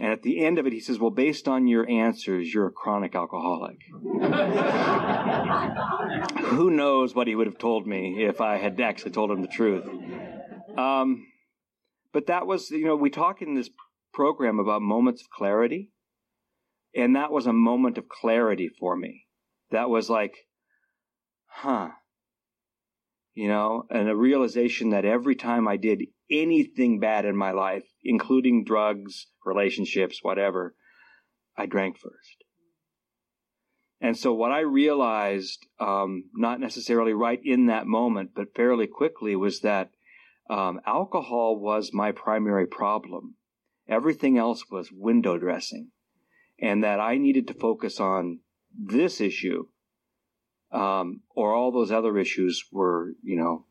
And 0.00 0.12
at 0.12 0.22
the 0.22 0.44
end 0.44 0.58
of 0.58 0.66
it, 0.66 0.72
he 0.72 0.80
says, 0.80 0.98
Well, 0.98 1.10
based 1.10 1.48
on 1.48 1.68
your 1.68 1.88
answers, 1.88 2.52
you're 2.52 2.66
a 2.66 2.72
chronic 2.72 3.14
alcoholic. 3.14 3.78
Who 6.50 6.70
knows 6.70 7.14
what 7.14 7.28
he 7.28 7.34
would 7.34 7.46
have 7.46 7.58
told 7.58 7.86
me 7.86 8.24
if 8.24 8.40
I 8.40 8.58
had 8.58 8.80
actually 8.80 9.12
told 9.12 9.30
him 9.30 9.40
the 9.40 9.48
truth. 9.48 9.84
Um, 10.76 11.26
but 12.12 12.26
that 12.26 12.46
was, 12.46 12.70
you 12.70 12.84
know, 12.84 12.96
we 12.96 13.10
talk 13.10 13.42
in 13.42 13.54
this 13.54 13.70
program 14.12 14.58
about 14.58 14.82
moments 14.82 15.22
of 15.22 15.30
clarity. 15.30 15.90
And 16.94 17.16
that 17.16 17.32
was 17.32 17.46
a 17.46 17.52
moment 17.52 17.98
of 17.98 18.08
clarity 18.08 18.68
for 18.68 18.96
me. 18.96 19.26
That 19.70 19.88
was 19.88 20.10
like, 20.10 20.34
huh. 21.54 21.90
You 23.34 23.48
know, 23.48 23.84
and 23.90 24.08
a 24.08 24.16
realization 24.16 24.90
that 24.90 25.04
every 25.04 25.34
time 25.34 25.66
I 25.66 25.76
did 25.76 26.02
anything 26.30 27.00
bad 27.00 27.24
in 27.24 27.36
my 27.36 27.50
life, 27.50 27.84
including 28.02 28.64
drugs, 28.64 29.26
relationships, 29.44 30.20
whatever, 30.22 30.74
I 31.56 31.66
drank 31.66 31.98
first. 31.98 32.44
And 34.00 34.16
so 34.16 34.34
what 34.34 34.52
I 34.52 34.60
realized, 34.60 35.66
um, 35.80 36.24
not 36.34 36.60
necessarily 36.60 37.12
right 37.12 37.40
in 37.42 37.66
that 37.66 37.86
moment, 37.86 38.30
but 38.34 38.54
fairly 38.54 38.86
quickly, 38.86 39.34
was 39.34 39.60
that 39.60 39.90
um, 40.50 40.80
alcohol 40.86 41.58
was 41.58 41.90
my 41.92 42.12
primary 42.12 42.66
problem. 42.66 43.36
Everything 43.88 44.36
else 44.36 44.64
was 44.70 44.90
window 44.92 45.38
dressing. 45.38 45.90
And 46.60 46.84
that 46.84 47.00
I 47.00 47.16
needed 47.16 47.48
to 47.48 47.54
focus 47.54 47.98
on 47.98 48.40
this 48.76 49.20
issue, 49.20 49.64
um, 50.74 51.20
or 51.36 51.54
all 51.54 51.70
those 51.70 51.92
other 51.92 52.18
issues 52.18 52.64
were, 52.72 53.12
you 53.22 53.36
know, 53.36 53.64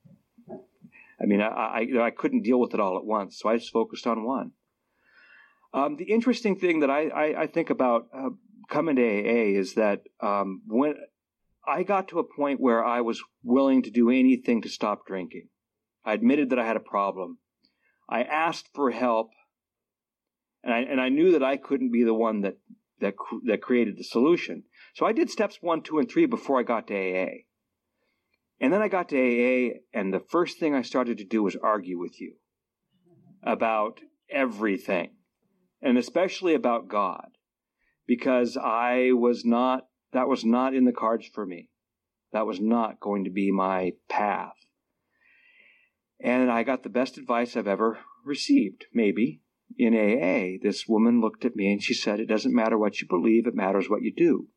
I 1.21 1.25
mean, 1.25 1.41
I, 1.41 1.47
I, 1.47 2.05
I, 2.05 2.11
couldn't 2.11 2.43
deal 2.43 2.59
with 2.59 2.73
it 2.73 2.79
all 2.79 2.97
at 2.97 3.05
once, 3.05 3.39
so 3.39 3.49
I 3.49 3.57
just 3.57 3.71
focused 3.71 4.07
on 4.07 4.25
one. 4.25 4.51
Um, 5.73 5.97
the 5.97 6.05
interesting 6.05 6.57
thing 6.57 6.79
that 6.79 6.89
I, 6.89 7.07
I, 7.07 7.41
I 7.41 7.47
think 7.47 7.69
about 7.69 8.07
uh, 8.13 8.29
coming 8.69 8.95
to 8.95 9.01
AA 9.01 9.59
is 9.59 9.73
that 9.75 10.01
um, 10.21 10.61
when 10.67 10.95
I 11.67 11.83
got 11.83 12.09
to 12.09 12.19
a 12.19 12.23
point 12.23 12.61
where 12.61 12.83
I 12.83 13.01
was 13.01 13.21
willing 13.43 13.83
to 13.83 13.91
do 13.91 14.09
anything 14.09 14.61
to 14.61 14.69
stop 14.69 15.05
drinking, 15.05 15.49
I 16.05 16.13
admitted 16.13 16.51
that 16.51 16.59
I 16.59 16.65
had 16.65 16.77
a 16.77 16.81
problem. 16.81 17.37
I 18.09 18.23
asked 18.23 18.69
for 18.73 18.91
help, 18.91 19.31
and 20.63 20.73
I 20.73 20.79
and 20.79 21.01
I 21.01 21.09
knew 21.09 21.33
that 21.33 21.43
I 21.43 21.57
couldn't 21.57 21.91
be 21.91 22.03
the 22.03 22.13
one 22.13 22.41
that 22.41 22.57
that 22.99 23.15
that 23.45 23.61
created 23.61 23.97
the 23.97 24.03
solution. 24.03 24.63
So 24.95 25.05
I 25.05 25.11
did 25.11 25.29
steps 25.29 25.57
one, 25.61 25.81
two, 25.81 25.99
and 25.99 26.09
three 26.09 26.25
before 26.25 26.59
I 26.59 26.63
got 26.63 26.87
to 26.87 26.95
AA. 26.95 27.43
And 28.59 28.71
then 28.71 28.81
I 28.81 28.87
got 28.87 29.09
to 29.09 29.17
AA, 29.17 29.79
and 29.93 30.13
the 30.13 30.19
first 30.21 30.59
thing 30.59 30.73
I 30.73 30.83
started 30.83 31.17
to 31.17 31.25
do 31.25 31.43
was 31.43 31.57
argue 31.61 31.99
with 31.99 32.21
you 32.21 32.35
about 33.41 33.99
everything, 34.29 35.11
and 35.81 35.97
especially 35.97 36.53
about 36.53 36.87
God, 36.87 37.27
because 38.07 38.55
I 38.55 39.11
was 39.11 39.43
not, 39.43 39.87
that 40.13 40.29
was 40.29 40.45
not 40.45 40.73
in 40.73 40.85
the 40.85 40.93
cards 40.93 41.27
for 41.27 41.45
me. 41.45 41.69
That 42.31 42.47
was 42.47 42.61
not 42.61 42.99
going 42.99 43.25
to 43.25 43.29
be 43.29 43.51
my 43.51 43.93
path. 44.09 44.55
And 46.21 46.49
I 46.49 46.63
got 46.63 46.83
the 46.83 46.89
best 46.89 47.17
advice 47.17 47.57
I've 47.57 47.67
ever 47.67 47.99
received, 48.23 48.85
maybe, 48.93 49.41
in 49.77 49.93
AA. 49.93 50.57
This 50.61 50.87
woman 50.87 51.21
looked 51.21 51.45
at 51.45 51.55
me 51.55 51.71
and 51.71 51.81
she 51.81 51.93
said, 51.93 52.19
It 52.19 52.27
doesn't 52.27 52.55
matter 52.55 52.77
what 52.77 53.01
you 53.01 53.07
believe, 53.07 53.47
it 53.47 53.55
matters 53.55 53.89
what 53.89 54.01
you 54.01 54.13
do. 54.15 54.47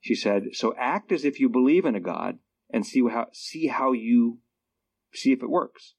She 0.00 0.14
said, 0.14 0.44
So 0.52 0.74
act 0.78 1.12
as 1.12 1.24
if 1.24 1.40
you 1.40 1.48
believe 1.48 1.84
in 1.84 1.94
a 1.94 2.00
God 2.00 2.38
and 2.70 2.86
see 2.86 3.02
how, 3.08 3.26
see 3.32 3.68
how 3.68 3.92
you, 3.92 4.38
see 5.12 5.32
if 5.32 5.42
it 5.42 5.50
works. 5.50 5.94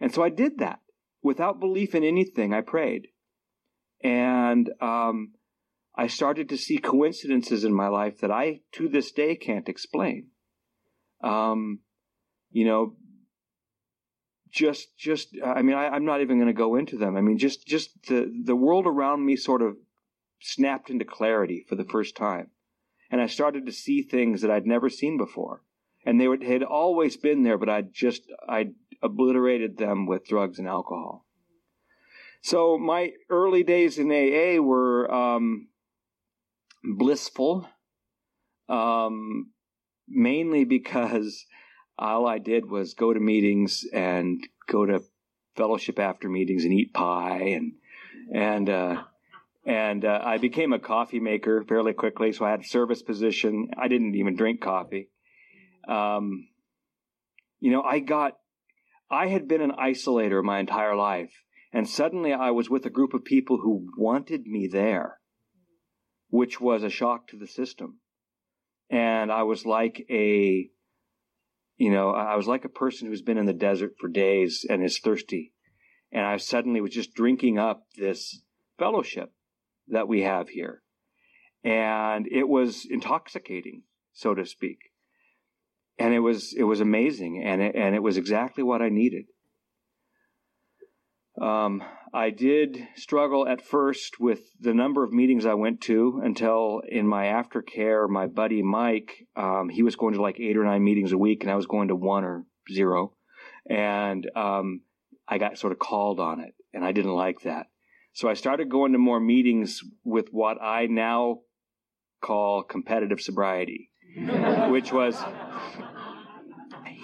And 0.00 0.12
so 0.12 0.22
I 0.22 0.28
did 0.28 0.58
that. 0.58 0.80
Without 1.22 1.60
belief 1.60 1.94
in 1.94 2.04
anything, 2.04 2.52
I 2.52 2.60
prayed. 2.60 3.08
And 4.02 4.70
um, 4.80 5.32
I 5.96 6.08
started 6.08 6.48
to 6.50 6.58
see 6.58 6.78
coincidences 6.78 7.64
in 7.64 7.72
my 7.72 7.88
life 7.88 8.18
that 8.20 8.30
I, 8.30 8.60
to 8.72 8.88
this 8.88 9.12
day, 9.12 9.36
can't 9.36 9.68
explain. 9.68 10.28
Um, 11.22 11.80
you 12.50 12.66
know, 12.66 12.96
just 14.54 14.96
just 14.96 15.36
I 15.44 15.62
mean 15.62 15.76
I, 15.76 15.96
am 15.96 16.04
not 16.04 16.20
even 16.20 16.38
going 16.38 16.46
to 16.46 16.54
go 16.54 16.76
into 16.76 16.96
them. 16.96 17.16
I 17.16 17.20
mean 17.20 17.38
just 17.38 17.66
just 17.66 18.06
the 18.06 18.32
the 18.44 18.56
world 18.56 18.86
around 18.86 19.26
me 19.26 19.36
sort 19.36 19.60
of 19.60 19.76
snapped 20.40 20.90
into 20.90 21.04
clarity 21.04 21.66
for 21.68 21.74
the 21.74 21.84
first 21.84 22.16
time, 22.16 22.50
and 23.10 23.20
I 23.20 23.26
started 23.26 23.66
to 23.66 23.72
see 23.72 24.02
things 24.02 24.40
that 24.42 24.50
I'd 24.50 24.66
never 24.66 24.88
seen 24.88 25.18
before, 25.18 25.62
and 26.06 26.20
they 26.20 26.28
were, 26.28 26.38
had 26.42 26.62
always 26.62 27.16
been 27.16 27.42
there, 27.42 27.58
but 27.58 27.68
I 27.68 27.82
just 27.82 28.22
I 28.48 28.70
obliterated 29.02 29.76
them 29.76 30.06
with 30.06 30.26
drugs 30.26 30.58
and 30.58 30.68
alcohol. 30.68 31.26
So 32.40 32.78
my 32.78 33.12
early 33.28 33.64
days 33.64 33.98
in 33.98 34.10
AA 34.10 34.62
were 34.62 35.12
um, 35.12 35.68
blissful, 36.84 37.66
um, 38.68 39.50
mainly 40.06 40.64
because 40.64 41.46
all 41.98 42.26
I 42.26 42.38
did 42.38 42.68
was 42.68 42.94
go 42.94 43.12
to 43.12 43.20
meetings 43.20 43.84
and 43.92 44.42
go 44.66 44.84
to 44.86 45.02
fellowship 45.56 45.98
after 45.98 46.28
meetings 46.28 46.64
and 46.64 46.72
eat 46.72 46.92
pie 46.92 47.54
and 47.54 47.72
and 48.32 48.68
uh, 48.68 49.02
and 49.66 50.04
uh, 50.04 50.20
I 50.22 50.38
became 50.38 50.72
a 50.72 50.78
coffee 50.78 51.20
maker 51.20 51.64
fairly 51.68 51.92
quickly. 51.92 52.32
So 52.32 52.44
I 52.44 52.50
had 52.50 52.60
a 52.60 52.64
service 52.64 53.02
position. 53.02 53.68
I 53.78 53.88
didn't 53.88 54.14
even 54.14 54.36
drink 54.36 54.60
coffee. 54.60 55.10
Um, 55.88 56.48
you 57.60 57.70
know, 57.70 57.82
I 57.82 57.98
got 58.00 58.34
I 59.10 59.28
had 59.28 59.48
been 59.48 59.60
an 59.60 59.72
isolator 59.72 60.42
my 60.42 60.58
entire 60.58 60.96
life, 60.96 61.32
and 61.72 61.88
suddenly 61.88 62.32
I 62.32 62.50
was 62.50 62.68
with 62.68 62.84
a 62.86 62.90
group 62.90 63.14
of 63.14 63.24
people 63.24 63.58
who 63.58 63.88
wanted 63.96 64.46
me 64.46 64.66
there, 64.66 65.18
which 66.28 66.60
was 66.60 66.82
a 66.82 66.90
shock 66.90 67.28
to 67.28 67.36
the 67.36 67.46
system. 67.46 68.00
And 68.90 69.32
I 69.32 69.44
was 69.44 69.64
like 69.64 70.04
a 70.10 70.68
you 71.76 71.90
know, 71.90 72.10
I 72.10 72.36
was 72.36 72.46
like 72.46 72.64
a 72.64 72.68
person 72.68 73.08
who's 73.08 73.22
been 73.22 73.38
in 73.38 73.46
the 73.46 73.52
desert 73.52 73.94
for 73.98 74.08
days 74.08 74.64
and 74.68 74.84
is 74.84 74.98
thirsty. 74.98 75.52
And 76.12 76.24
I 76.24 76.36
suddenly 76.36 76.80
was 76.80 76.92
just 76.92 77.14
drinking 77.14 77.58
up 77.58 77.86
this 77.96 78.42
fellowship 78.78 79.32
that 79.88 80.06
we 80.06 80.22
have 80.22 80.48
here. 80.48 80.82
And 81.64 82.28
it 82.30 82.48
was 82.48 82.86
intoxicating, 82.88 83.82
so 84.12 84.34
to 84.34 84.46
speak. 84.46 84.78
And 85.98 86.14
it 86.14 86.20
was, 86.20 86.54
it 86.56 86.64
was 86.64 86.80
amazing. 86.80 87.42
And 87.44 87.60
it, 87.60 87.74
and 87.74 87.94
it 87.94 88.02
was 88.02 88.16
exactly 88.16 88.62
what 88.62 88.82
I 88.82 88.88
needed. 88.88 89.26
Um, 91.40 91.82
I 92.12 92.30
did 92.30 92.86
struggle 92.94 93.48
at 93.48 93.60
first 93.60 94.20
with 94.20 94.40
the 94.60 94.72
number 94.72 95.02
of 95.02 95.12
meetings 95.12 95.44
I 95.44 95.54
went 95.54 95.80
to 95.82 96.20
until 96.22 96.80
in 96.88 97.08
my 97.08 97.24
aftercare, 97.24 98.08
my 98.08 98.28
buddy 98.28 98.62
Mike, 98.62 99.26
um, 99.34 99.68
he 99.68 99.82
was 99.82 99.96
going 99.96 100.14
to 100.14 100.22
like 100.22 100.38
eight 100.38 100.56
or 100.56 100.64
nine 100.64 100.84
meetings 100.84 101.10
a 101.10 101.18
week, 101.18 101.42
and 101.42 101.50
I 101.50 101.56
was 101.56 101.66
going 101.66 101.88
to 101.88 101.96
one 101.96 102.24
or 102.24 102.44
zero. 102.72 103.14
And 103.68 104.30
um, 104.36 104.82
I 105.26 105.38
got 105.38 105.58
sort 105.58 105.72
of 105.72 105.80
called 105.80 106.20
on 106.20 106.38
it, 106.40 106.54
and 106.72 106.84
I 106.84 106.92
didn't 106.92 107.14
like 107.14 107.40
that. 107.40 107.66
So 108.12 108.28
I 108.28 108.34
started 108.34 108.68
going 108.70 108.92
to 108.92 108.98
more 108.98 109.18
meetings 109.18 109.80
with 110.04 110.28
what 110.30 110.62
I 110.62 110.86
now 110.86 111.40
call 112.22 112.62
competitive 112.62 113.20
sobriety, 113.20 113.90
which 114.68 114.92
was 114.92 115.20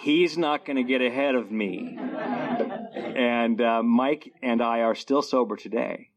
he's 0.03 0.39
not 0.39 0.65
going 0.65 0.77
to 0.77 0.85
get 0.85 1.03
ahead 1.03 1.35
of 1.35 1.51
me 1.51 1.99
and 2.95 3.61
uh, 3.61 3.83
Mike 3.83 4.33
and 4.43 4.63
I 4.63 4.81
are 4.81 4.95
still 4.95 5.23
sober 5.23 5.57
today. 5.57 6.09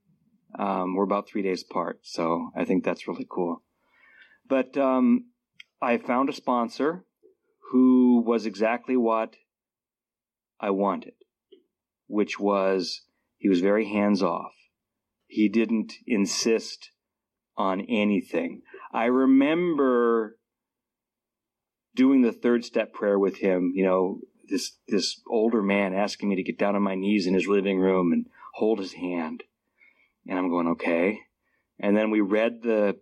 Um, 0.57 0.95
we're 0.95 1.03
about 1.03 1.27
three 1.27 1.41
days 1.41 1.63
apart, 1.69 1.99
so 2.03 2.51
I 2.55 2.65
think 2.65 2.83
that's 2.83 3.07
really 3.07 3.27
cool. 3.29 3.63
But 4.47 4.77
um, 4.77 5.25
I 5.81 5.97
found 5.97 6.29
a 6.29 6.33
sponsor 6.33 7.05
who 7.71 8.23
was 8.25 8.45
exactly 8.45 8.95
what 8.95 9.35
I 10.59 10.69
wanted, 10.69 11.13
which 12.07 12.39
was 12.39 13.01
he 13.37 13.49
was 13.49 13.61
very 13.61 13.87
hands 13.87 14.21
off. 14.21 14.53
He 15.27 15.49
didn't 15.49 15.93
insist 16.05 16.91
on 17.57 17.81
anything. 17.81 18.61
I 18.93 19.05
remember 19.05 20.37
doing 21.95 22.21
the 22.21 22.31
third 22.31 22.63
step 22.63 22.93
prayer 22.93 23.17
with 23.17 23.37
him, 23.37 23.71
you 23.73 23.83
know, 23.83 24.19
this 24.49 24.77
this 24.87 25.21
older 25.29 25.61
man 25.61 25.93
asking 25.93 26.29
me 26.29 26.35
to 26.35 26.43
get 26.43 26.57
down 26.57 26.75
on 26.75 26.83
my 26.83 26.95
knees 26.95 27.27
in 27.27 27.33
his 27.33 27.47
living 27.47 27.79
room 27.79 28.11
and 28.11 28.27
hold 28.55 28.79
his 28.79 28.93
hand. 28.93 29.43
And 30.27 30.37
I'm 30.37 30.49
going, 30.49 30.67
okay. 30.69 31.19
And 31.79 31.97
then 31.97 32.11
we 32.11 32.21
read 32.21 32.61
the 32.61 32.97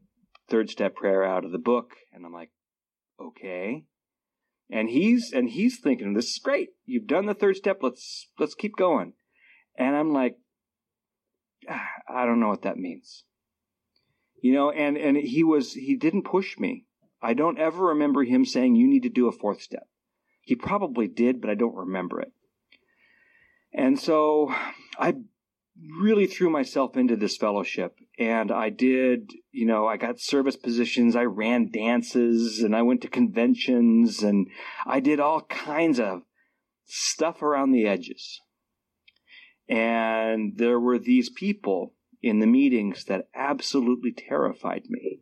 third 0.49 0.69
step 0.69 0.95
prayer 0.95 1.23
out 1.23 1.45
of 1.45 1.51
the 1.51 1.59
book, 1.59 1.91
and 2.11 2.25
I'm 2.25 2.33
like, 2.33 2.51
okay. 3.19 3.83
And 4.69 4.89
he's 4.89 5.31
and 5.33 5.49
he's 5.49 5.79
thinking, 5.79 6.13
this 6.13 6.31
is 6.31 6.39
great. 6.39 6.69
You've 6.85 7.07
done 7.07 7.25
the 7.25 7.33
third 7.33 7.57
step. 7.57 7.79
Let's 7.81 8.27
let's 8.39 8.55
keep 8.55 8.75
going. 8.77 9.13
And 9.77 9.95
I'm 9.95 10.13
like, 10.13 10.37
ah, 11.69 11.87
I 12.07 12.25
don't 12.25 12.39
know 12.39 12.49
what 12.49 12.63
that 12.63 12.77
means. 12.77 13.23
You 14.41 14.53
know, 14.53 14.71
and 14.71 14.97
and 14.97 15.17
he 15.17 15.43
was 15.43 15.73
he 15.73 15.95
didn't 15.95 16.23
push 16.23 16.57
me. 16.57 16.85
I 17.21 17.33
don't 17.33 17.59
ever 17.59 17.87
remember 17.87 18.23
him 18.23 18.45
saying, 18.45 18.75
You 18.75 18.87
need 18.87 19.03
to 19.03 19.09
do 19.09 19.27
a 19.27 19.31
fourth 19.31 19.61
step. 19.61 19.87
He 20.41 20.55
probably 20.55 21.07
did, 21.07 21.39
but 21.39 21.49
I 21.49 21.55
don't 21.55 21.75
remember 21.75 22.19
it. 22.19 22.31
And 23.73 23.99
so 23.99 24.53
I 24.97 25.15
really 25.99 26.27
threw 26.27 26.49
myself 26.49 26.97
into 26.97 27.15
this 27.15 27.37
fellowship 27.37 27.97
and 28.19 28.51
I 28.51 28.69
did, 28.69 29.31
you 29.51 29.65
know, 29.65 29.87
I 29.87 29.97
got 29.97 30.19
service 30.19 30.55
positions, 30.55 31.15
I 31.15 31.23
ran 31.23 31.71
dances 31.71 32.59
and 32.59 32.75
I 32.75 32.81
went 32.81 33.01
to 33.01 33.07
conventions 33.07 34.21
and 34.21 34.47
I 34.85 34.99
did 34.99 35.19
all 35.19 35.41
kinds 35.41 35.99
of 35.99 36.23
stuff 36.85 37.41
around 37.41 37.71
the 37.71 37.87
edges. 37.87 38.41
And 39.69 40.57
there 40.57 40.79
were 40.79 40.99
these 40.99 41.29
people 41.29 41.93
in 42.21 42.39
the 42.39 42.47
meetings 42.47 43.05
that 43.05 43.29
absolutely 43.33 44.11
terrified 44.11 44.83
me. 44.89 45.21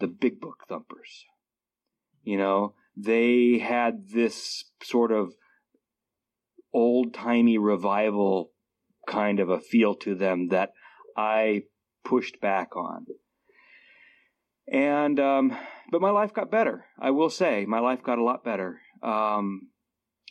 The 0.00 0.08
big 0.08 0.40
book 0.40 0.64
thumpers. 0.68 1.26
You 2.24 2.38
know, 2.38 2.74
they 2.96 3.58
had 3.58 4.08
this 4.12 4.64
sort 4.82 5.12
of 5.12 5.32
old 6.72 7.14
timey 7.14 7.58
revival 7.58 8.50
kind 9.06 9.40
of 9.40 9.48
a 9.48 9.60
feel 9.60 9.94
to 9.94 10.14
them 10.14 10.48
that 10.48 10.70
I 11.16 11.62
pushed 12.04 12.40
back 12.40 12.76
on. 12.76 13.06
And, 14.70 15.18
um, 15.18 15.56
but 15.90 16.00
my 16.00 16.10
life 16.10 16.32
got 16.32 16.50
better. 16.50 16.86
I 16.98 17.10
will 17.10 17.30
say, 17.30 17.66
my 17.66 17.80
life 17.80 18.02
got 18.02 18.18
a 18.18 18.24
lot 18.24 18.44
better. 18.44 18.80
Um, 19.02 19.68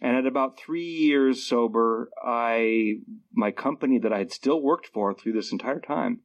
and 0.02 0.16
at 0.16 0.26
about 0.26 0.58
three 0.58 0.88
years 0.88 1.48
sober, 1.48 2.10
I, 2.24 2.96
my 3.34 3.52
company 3.52 4.00
that 4.00 4.14
I 4.14 4.20
had 4.20 4.32
still 4.32 4.62
worked 4.62 4.88
for 4.88 5.14
through 5.14 5.34
this 5.34 5.52
entire 5.52 5.80
time, 5.80 6.22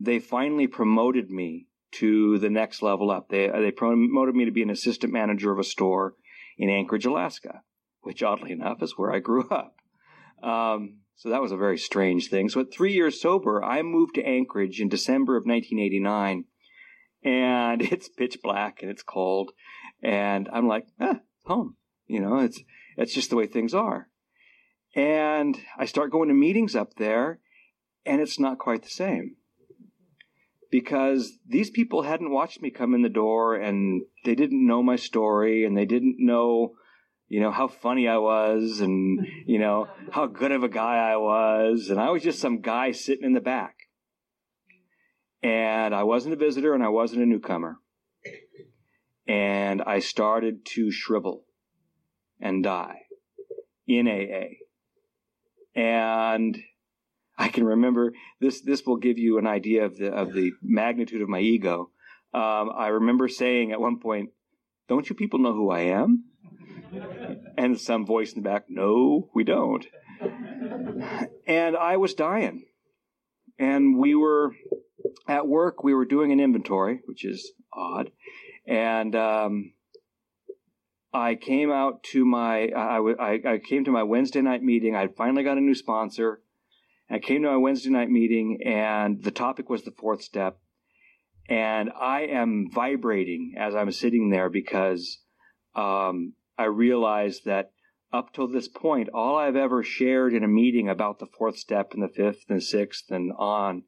they 0.00 0.18
finally 0.18 0.66
promoted 0.66 1.30
me 1.30 1.66
to 1.92 2.38
the 2.38 2.50
next 2.50 2.82
level 2.82 3.10
up. 3.10 3.28
They, 3.28 3.48
they 3.48 3.70
promoted 3.70 4.34
me 4.34 4.44
to 4.44 4.50
be 4.50 4.62
an 4.62 4.70
assistant 4.70 5.12
manager 5.12 5.52
of 5.52 5.58
a 5.58 5.64
store 5.64 6.14
in 6.56 6.68
Anchorage, 6.68 7.06
Alaska, 7.06 7.62
which 8.02 8.22
oddly 8.22 8.52
enough 8.52 8.82
is 8.82 8.96
where 8.96 9.12
I 9.12 9.20
grew 9.20 9.48
up. 9.50 9.74
Um, 10.42 10.98
so 11.16 11.30
that 11.30 11.42
was 11.42 11.52
a 11.52 11.56
very 11.56 11.78
strange 11.78 12.28
thing. 12.28 12.48
So 12.48 12.60
at 12.60 12.72
three 12.72 12.92
years 12.92 13.20
sober, 13.20 13.62
I 13.62 13.82
moved 13.82 14.14
to 14.14 14.26
Anchorage 14.26 14.80
in 14.80 14.88
December 14.88 15.36
of 15.36 15.46
1989 15.46 16.44
and 17.24 17.82
it's 17.92 18.08
pitch 18.08 18.38
black 18.42 18.82
and 18.82 18.90
it's 18.90 19.02
cold. 19.02 19.50
And 20.02 20.48
I'm 20.52 20.68
like, 20.68 20.86
ah, 21.00 21.20
home. 21.44 21.76
You 22.06 22.20
know, 22.20 22.38
it's, 22.38 22.60
it's 22.96 23.12
just 23.12 23.30
the 23.30 23.36
way 23.36 23.46
things 23.46 23.74
are. 23.74 24.08
And 24.94 25.58
I 25.76 25.84
start 25.84 26.10
going 26.10 26.28
to 26.28 26.34
meetings 26.34 26.74
up 26.74 26.94
there 26.94 27.40
and 28.06 28.20
it's 28.20 28.38
not 28.38 28.58
quite 28.58 28.82
the 28.82 28.88
same 28.88 29.36
because 30.70 31.38
these 31.46 31.70
people 31.70 32.02
hadn't 32.02 32.30
watched 32.30 32.60
me 32.60 32.70
come 32.70 32.94
in 32.94 33.02
the 33.02 33.08
door 33.08 33.54
and 33.54 34.02
they 34.24 34.34
didn't 34.34 34.66
know 34.66 34.82
my 34.82 34.96
story 34.96 35.64
and 35.64 35.76
they 35.76 35.86
didn't 35.86 36.16
know 36.18 36.74
you 37.28 37.40
know, 37.40 37.50
how 37.50 37.68
funny 37.68 38.08
I 38.08 38.16
was 38.16 38.80
and, 38.80 39.26
you 39.46 39.58
know, 39.58 39.86
how 40.10 40.26
good 40.26 40.50
of 40.50 40.62
a 40.62 40.68
guy 40.68 40.96
I 40.96 41.16
was. 41.16 41.90
And 41.90 42.00
I 42.00 42.10
was 42.10 42.22
just 42.22 42.40
some 42.40 42.60
guy 42.60 42.92
sitting 42.92 43.24
in 43.24 43.34
the 43.34 43.40
back. 43.40 43.76
And 45.42 45.94
I 45.94 46.04
wasn't 46.04 46.34
a 46.34 46.38
visitor 46.38 46.74
and 46.74 46.82
I 46.82 46.88
wasn't 46.88 47.22
a 47.22 47.26
newcomer. 47.26 47.76
And 49.26 49.82
I 49.82 49.98
started 49.98 50.64
to 50.74 50.90
shrivel 50.90 51.44
and 52.40 52.64
die 52.64 53.02
in 53.86 54.08
AA. 54.08 54.54
And 55.78 56.58
I 57.38 57.48
can 57.48 57.64
remember 57.64 58.12
this, 58.40 58.60
this 58.60 58.84
will 58.84 58.96
give 58.96 59.16
you 59.16 59.38
an 59.38 59.46
idea 59.46 59.84
of 59.84 59.96
the, 59.96 60.12
of 60.12 60.32
the 60.32 60.50
magnitude 60.60 61.22
of 61.22 61.28
my 61.28 61.38
ego. 61.38 61.90
Um, 62.34 62.70
I 62.76 62.88
remember 62.88 63.28
saying 63.28 63.72
at 63.72 63.80
one 63.80 64.00
point, 64.00 64.30
don't 64.88 65.08
you 65.08 65.14
people 65.14 65.38
know 65.38 65.54
who 65.54 65.70
I 65.70 65.80
am? 65.82 66.24
and 67.56 67.78
some 67.78 68.06
voice 68.06 68.32
in 68.32 68.42
the 68.42 68.48
back, 68.48 68.64
no, 68.68 69.30
we 69.34 69.44
don't. 69.44 69.86
And 71.46 71.76
I 71.76 71.96
was 71.96 72.14
dying. 72.14 72.64
And 73.58 73.98
we 73.98 74.14
were 74.14 74.52
at 75.28 75.46
work, 75.46 75.82
we 75.84 75.94
were 75.94 76.04
doing 76.04 76.32
an 76.32 76.40
inventory, 76.40 77.00
which 77.04 77.24
is 77.24 77.52
odd. 77.72 78.10
And, 78.66 79.14
um, 79.14 79.72
I 81.12 81.36
came 81.36 81.70
out 81.70 82.02
to 82.12 82.24
my, 82.24 82.68
I, 82.68 82.98
I, 82.98 83.40
I 83.54 83.58
came 83.58 83.84
to 83.84 83.90
my 83.90 84.02
Wednesday 84.02 84.42
night 84.42 84.62
meeting. 84.62 84.94
I 84.94 85.08
finally 85.08 85.42
got 85.42 85.56
a 85.56 85.60
new 85.60 85.74
sponsor. 85.74 86.42
I 87.10 87.18
came 87.18 87.42
to 87.42 87.48
my 87.48 87.56
Wednesday 87.56 87.90
night 87.90 88.10
meeting 88.10 88.60
and 88.64 89.22
the 89.22 89.30
topic 89.30 89.68
was 89.68 89.82
the 89.82 89.90
fourth 89.90 90.22
step. 90.22 90.58
And 91.48 91.90
I 91.98 92.22
am 92.22 92.68
vibrating 92.72 93.54
as 93.56 93.74
I'm 93.74 93.90
sitting 93.90 94.28
there 94.30 94.50
because, 94.50 95.20
um, 95.74 96.34
I 96.58 96.64
realized 96.64 97.44
that 97.46 97.72
up 98.12 98.32
till 98.32 98.48
this 98.48 98.68
point, 98.68 99.08
all 99.14 99.36
I've 99.36 99.56
ever 99.56 99.82
shared 99.82 100.34
in 100.34 100.42
a 100.42 100.48
meeting 100.48 100.88
about 100.88 101.18
the 101.18 101.26
fourth 101.26 101.56
step 101.56 101.92
and 101.92 102.02
the 102.02 102.08
fifth 102.08 102.44
and 102.48 102.62
sixth 102.62 103.10
and 103.10 103.32
on 103.38 103.84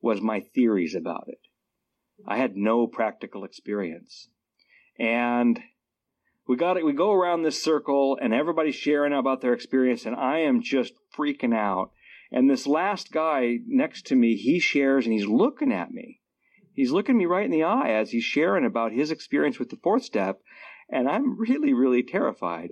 was 0.00 0.20
my 0.20 0.40
theories 0.40 0.94
about 0.94 1.24
it. 1.28 1.40
I 2.26 2.36
had 2.36 2.56
no 2.56 2.86
practical 2.86 3.44
experience. 3.44 4.28
And 4.98 5.60
we 6.46 6.56
got 6.56 6.76
it. 6.76 6.84
We 6.84 6.92
go 6.92 7.12
around 7.12 7.42
this 7.42 7.62
circle 7.62 8.18
and 8.20 8.34
everybody's 8.34 8.74
sharing 8.74 9.12
about 9.12 9.40
their 9.40 9.54
experience 9.54 10.06
and 10.06 10.16
I 10.16 10.40
am 10.40 10.62
just 10.62 10.92
freaking 11.16 11.54
out. 11.54 11.92
And 12.32 12.48
this 12.48 12.66
last 12.66 13.12
guy 13.12 13.58
next 13.66 14.06
to 14.06 14.16
me, 14.16 14.36
he 14.36 14.58
shares 14.58 15.04
and 15.04 15.12
he's 15.12 15.26
looking 15.26 15.72
at 15.72 15.92
me. 15.92 16.20
He's 16.74 16.90
looking 16.90 17.18
me 17.18 17.26
right 17.26 17.44
in 17.44 17.50
the 17.50 17.64
eye 17.64 17.90
as 17.90 18.10
he's 18.10 18.24
sharing 18.24 18.64
about 18.64 18.92
his 18.92 19.10
experience 19.10 19.58
with 19.58 19.68
the 19.68 19.78
fourth 19.82 20.04
step 20.04 20.40
and 20.92 21.08
I'm 21.08 21.38
really, 21.38 21.72
really 21.72 22.02
terrified. 22.02 22.70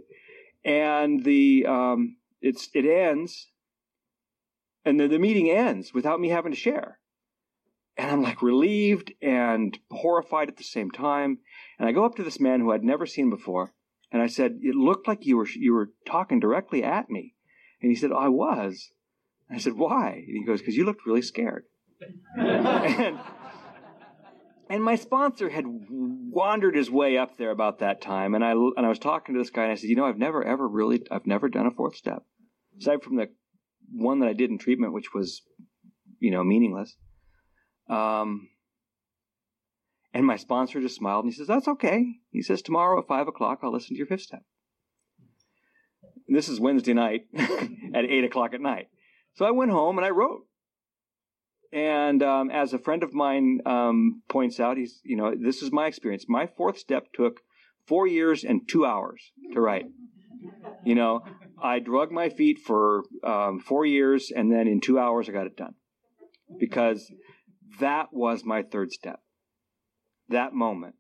And 0.65 1.25
the 1.25 1.65
um, 1.67 2.19
it's 2.43 2.69
it 2.75 2.85
ends, 2.85 3.49
and 4.85 5.01
the, 5.01 5.09
the 5.09 5.19
meeting 5.19 5.51
ends 5.51 5.95
without 5.95 6.21
me 6.21 6.29
having 6.29 6.53
to 6.53 6.59
share. 6.59 6.99
And 7.97 8.11
I'm 8.11 8.23
like 8.23 8.43
relieved 8.43 9.13
and 9.23 9.77
horrified 9.91 10.49
at 10.49 10.59
the 10.59 10.65
same 10.65 10.91
time. 10.91 11.39
And 11.79 11.89
I 11.89 11.93
go 11.93 12.05
up 12.05 12.15
to 12.17 12.23
this 12.23 12.39
man 12.39 12.61
who 12.61 12.73
I'd 12.73 12.85
never 12.85 13.07
seen 13.07 13.31
before, 13.31 13.73
and 14.13 14.21
I 14.21 14.27
said, 14.27 14.59
"It 14.63 14.75
looked 14.75 15.09
like 15.09 15.25
you 15.25 15.39
were 15.39 15.49
you 15.49 15.73
were 15.73 15.93
talking 16.07 16.39
directly 16.39 16.85
at 16.85 17.11
me." 17.11 17.35
And 17.81 17.91
he 17.91 17.97
said, 17.97 18.13
"I 18.13 18.29
was." 18.29 18.93
I 19.53 19.59
said, 19.59 19.75
"Why?" 19.75 20.25
And 20.27 20.37
he 20.37 20.45
goes, 20.45 20.61
"Because 20.61 20.77
you 20.77 20.85
looked 20.85 21.07
really 21.07 21.23
scared." 21.23 21.65
and 22.37 23.19
and 24.71 24.85
my 24.85 24.95
sponsor 24.95 25.51
had 25.51 25.65
wandered 25.67 26.77
his 26.77 26.91
way 26.91 27.19
up 27.19 27.37
there 27.37 27.51
about 27.51 27.81
that 27.81 28.01
time, 28.01 28.37
and 28.37 28.45
I 28.45 28.53
and 28.53 28.87
I 28.87 28.89
was 28.89 29.01
talking 29.01 29.35
to 29.35 29.41
this 29.41 29.51
guy, 29.51 29.65
and 29.65 29.73
I 29.73 29.75
said, 29.75 29.91
you 29.91 29.97
know, 29.97 30.07
I've 30.07 30.17
never 30.17 30.45
ever 30.45 30.69
really, 30.69 31.03
I've 31.11 31.27
never 31.27 31.49
done 31.49 31.67
a 31.67 31.73
fourth 31.73 31.97
step, 31.97 32.23
aside 32.81 33.03
from 33.03 33.17
the 33.17 33.29
one 33.93 34.21
that 34.21 34.29
I 34.29 34.33
did 34.33 34.51
in 34.51 34.59
treatment, 34.59 34.93
which 34.93 35.13
was, 35.13 35.43
you 36.21 36.31
know, 36.31 36.45
meaningless. 36.45 36.97
Um, 37.89 38.49
and 40.15 40.25
my 40.25 40.37
sponsor 40.37 40.81
just 40.81 40.97
smiled 40.97 41.25
and 41.25 41.33
he 41.33 41.37
says, 41.37 41.49
"That's 41.49 41.67
okay." 41.67 42.21
He 42.31 42.41
says, 42.41 42.63
"Tomorrow 42.63 43.01
at 43.01 43.09
five 43.09 43.27
o'clock, 43.27 43.59
I'll 43.65 43.73
listen 43.73 43.97
to 43.97 43.99
your 43.99 44.07
fifth 44.07 44.23
step." 44.23 44.45
And 46.29 46.37
this 46.37 46.49
is 46.49 46.61
Wednesday 46.61 46.95
night 46.95 47.23
at 47.37 48.05
eight 48.05 48.23
o'clock 48.23 48.55
at 48.55 48.61
night. 48.61 48.87
So 49.35 49.45
I 49.45 49.51
went 49.51 49.71
home 49.71 49.97
and 49.97 50.07
I 50.07 50.11
wrote 50.11 50.43
and 51.73 52.23
um, 52.23 52.51
as 52.51 52.73
a 52.73 52.79
friend 52.79 53.03
of 53.03 53.15
mine 53.15 53.61
um, 53.65 54.23
points 54.29 54.59
out, 54.59 54.77
he's 54.77 55.01
you 55.05 55.17
know 55.17 55.35
this 55.35 55.63
is 55.63 55.71
my 55.71 55.87
experience. 55.87 56.25
My 56.29 56.47
fourth 56.47 56.79
step 56.79 57.07
took 57.15 57.41
four 57.87 58.07
years 58.07 58.45
and 58.45 58.69
two 58.69 58.85
hours 58.85 59.33
to 59.53 59.61
write. 59.61 59.87
You 60.85 60.95
know, 60.95 61.23
I 61.63 61.79
drug 61.79 62.11
my 62.11 62.29
feet 62.29 62.59
for 62.59 63.05
um, 63.23 63.61
four 63.61 63.87
years, 63.87 64.33
and 64.35 64.51
then 64.51 64.67
in 64.67 64.81
two 64.81 64.99
hours 64.99 65.29
I 65.29 65.33
got 65.33 65.47
it 65.47 65.57
done 65.57 65.75
because 66.59 67.13
that 67.79 68.09
was 68.13 68.45
my 68.45 68.63
third 68.63 68.91
step. 68.91 69.21
That 70.29 70.53
moment 70.53 70.97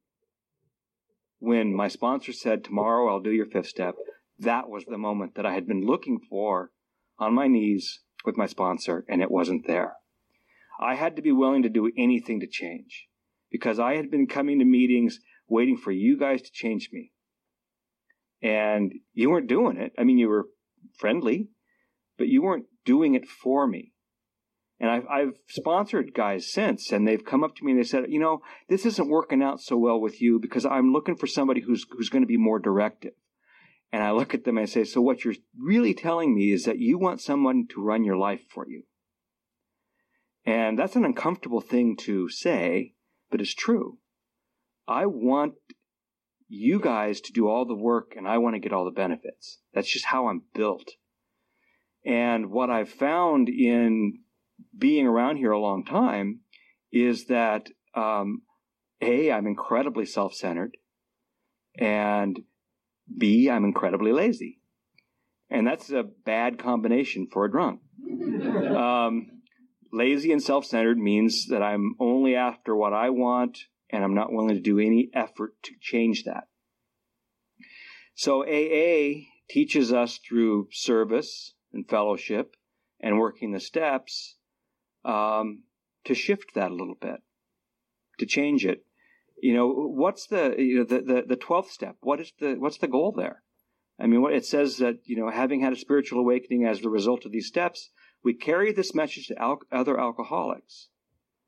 when 1.40 1.74
my 1.74 1.88
sponsor 1.88 2.32
said, 2.32 2.62
"Tomorrow 2.62 3.08
I'll 3.08 3.22
do 3.22 3.32
your 3.32 3.46
fifth 3.46 3.68
step." 3.68 3.96
That 4.38 4.70
was 4.70 4.84
the 4.84 4.98
moment 4.98 5.34
that 5.34 5.44
I 5.44 5.52
had 5.52 5.66
been 5.66 5.84
looking 5.84 6.18
for 6.18 6.70
on 7.18 7.34
my 7.34 7.46
knees 7.46 8.00
with 8.24 8.36
my 8.36 8.46
sponsor, 8.46 9.04
and 9.08 9.22
it 9.22 9.30
wasn't 9.30 9.66
there. 9.66 9.94
I 10.80 10.94
had 10.94 11.16
to 11.16 11.22
be 11.22 11.32
willing 11.32 11.62
to 11.62 11.68
do 11.68 11.90
anything 11.96 12.40
to 12.40 12.46
change 12.46 13.08
because 13.50 13.78
I 13.78 13.96
had 13.96 14.10
been 14.10 14.26
coming 14.26 14.58
to 14.58 14.64
meetings 14.64 15.20
waiting 15.48 15.76
for 15.76 15.90
you 15.90 16.18
guys 16.18 16.42
to 16.42 16.50
change 16.52 16.90
me. 16.92 17.12
And 18.42 18.92
you 19.12 19.30
weren't 19.30 19.48
doing 19.48 19.76
it. 19.76 19.92
I 19.98 20.04
mean, 20.04 20.16
you 20.16 20.28
were 20.28 20.46
friendly, 20.98 21.48
but 22.16 22.28
you 22.28 22.42
weren't 22.42 22.66
doing 22.84 23.14
it 23.14 23.26
for 23.26 23.66
me. 23.66 23.92
And 24.78 24.88
I've, 24.88 25.06
I've 25.08 25.34
sponsored 25.46 26.14
guys 26.14 26.50
since, 26.50 26.90
and 26.90 27.06
they've 27.06 27.24
come 27.24 27.44
up 27.44 27.54
to 27.56 27.64
me 27.64 27.72
and 27.72 27.80
they 27.80 27.84
said, 27.84 28.04
you 28.08 28.18
know, 28.18 28.40
this 28.70 28.86
isn't 28.86 29.10
working 29.10 29.42
out 29.42 29.60
so 29.60 29.76
well 29.76 30.00
with 30.00 30.22
you 30.22 30.38
because 30.40 30.64
I'm 30.64 30.92
looking 30.92 31.16
for 31.16 31.26
somebody 31.26 31.60
who's, 31.60 31.84
who's 31.90 32.08
going 32.08 32.22
to 32.22 32.26
be 32.26 32.38
more 32.38 32.58
directive. 32.58 33.12
And 33.92 34.02
I 34.02 34.12
look 34.12 34.34
at 34.34 34.44
them 34.44 34.56
and 34.56 34.64
I 34.64 34.66
say, 34.66 34.84
so 34.84 35.00
what 35.00 35.24
you're 35.24 35.34
really 35.58 35.94
telling 35.94 36.34
me 36.34 36.52
is 36.52 36.64
that 36.64 36.78
you 36.78 36.98
want 36.98 37.20
someone 37.20 37.66
to 37.70 37.82
run 37.82 38.04
your 38.04 38.16
life 38.16 38.42
for 38.48 38.68
you. 38.68 38.84
And 40.44 40.78
that's 40.78 40.96
an 40.96 41.04
uncomfortable 41.04 41.60
thing 41.60 41.96
to 42.02 42.28
say, 42.28 42.94
but 43.30 43.40
it's 43.40 43.54
true. 43.54 43.98
I 44.86 45.06
want 45.06 45.54
you 46.48 46.80
guys 46.80 47.20
to 47.22 47.32
do 47.32 47.48
all 47.48 47.64
the 47.64 47.74
work 47.74 48.14
and 48.16 48.26
I 48.26 48.38
want 48.38 48.54
to 48.54 48.60
get 48.60 48.72
all 48.72 48.84
the 48.84 48.90
benefits. 48.90 49.58
That's 49.74 49.90
just 49.90 50.06
how 50.06 50.28
I'm 50.28 50.42
built. 50.54 50.90
And 52.04 52.50
what 52.50 52.70
I've 52.70 52.88
found 52.88 53.48
in 53.48 54.20
being 54.76 55.06
around 55.06 55.36
here 55.36 55.52
a 55.52 55.60
long 55.60 55.84
time 55.84 56.40
is 56.92 57.26
that 57.26 57.68
um, 57.94 58.42
A, 59.00 59.30
I'm 59.30 59.46
incredibly 59.46 60.06
self 60.06 60.34
centered, 60.34 60.76
and 61.78 62.40
B, 63.16 63.48
I'm 63.50 63.64
incredibly 63.64 64.12
lazy. 64.12 64.60
And 65.50 65.66
that's 65.66 65.90
a 65.90 66.04
bad 66.04 66.58
combination 66.58 67.26
for 67.32 67.44
a 67.44 67.50
drunk. 67.50 67.80
um, 68.76 69.26
lazy 69.92 70.32
and 70.32 70.42
self 70.42 70.64
centered 70.64 70.98
means 70.98 71.46
that 71.48 71.62
I'm 71.62 71.94
only 71.98 72.36
after 72.36 72.74
what 72.76 72.92
I 72.92 73.10
want 73.10 73.58
and 73.90 74.04
I'm 74.04 74.14
not 74.14 74.32
willing 74.32 74.54
to 74.54 74.60
do 74.60 74.78
any 74.78 75.10
effort 75.14 75.54
to 75.64 75.72
change 75.80 76.24
that. 76.24 76.44
So 78.14 78.44
AA 78.44 79.22
teaches 79.48 79.92
us 79.92 80.18
through 80.18 80.68
service 80.70 81.54
and 81.72 81.88
fellowship 81.88 82.54
and 83.00 83.18
working 83.18 83.52
the 83.52 83.60
steps 83.60 84.36
um, 85.04 85.64
to 86.04 86.14
shift 86.14 86.54
that 86.54 86.70
a 86.70 86.74
little 86.74 86.96
bit, 87.00 87.20
to 88.18 88.26
change 88.26 88.64
it. 88.64 88.84
You 89.42 89.54
know, 89.54 89.68
what's 89.68 90.26
the 90.26 90.54
you 90.58 90.78
know 90.78 90.84
the 90.84 91.00
the, 91.00 91.22
the 91.28 91.36
twelfth 91.36 91.70
step? 91.70 91.96
What 92.00 92.20
is 92.20 92.32
the 92.38 92.54
what's 92.54 92.78
the 92.78 92.88
goal 92.88 93.12
there? 93.12 93.42
I 93.98 94.06
mean, 94.06 94.24
it 94.32 94.46
says 94.46 94.78
that 94.78 95.00
you 95.04 95.16
know, 95.16 95.30
having 95.30 95.60
had 95.60 95.72
a 95.72 95.76
spiritual 95.76 96.20
awakening 96.20 96.66
as 96.66 96.80
the 96.80 96.90
result 96.90 97.24
of 97.24 97.32
these 97.32 97.46
steps, 97.46 97.90
we 98.22 98.34
carry 98.34 98.72
this 98.72 98.94
message 98.94 99.26
to 99.28 99.38
al- 99.38 99.62
other 99.72 99.98
alcoholics, 99.98 100.88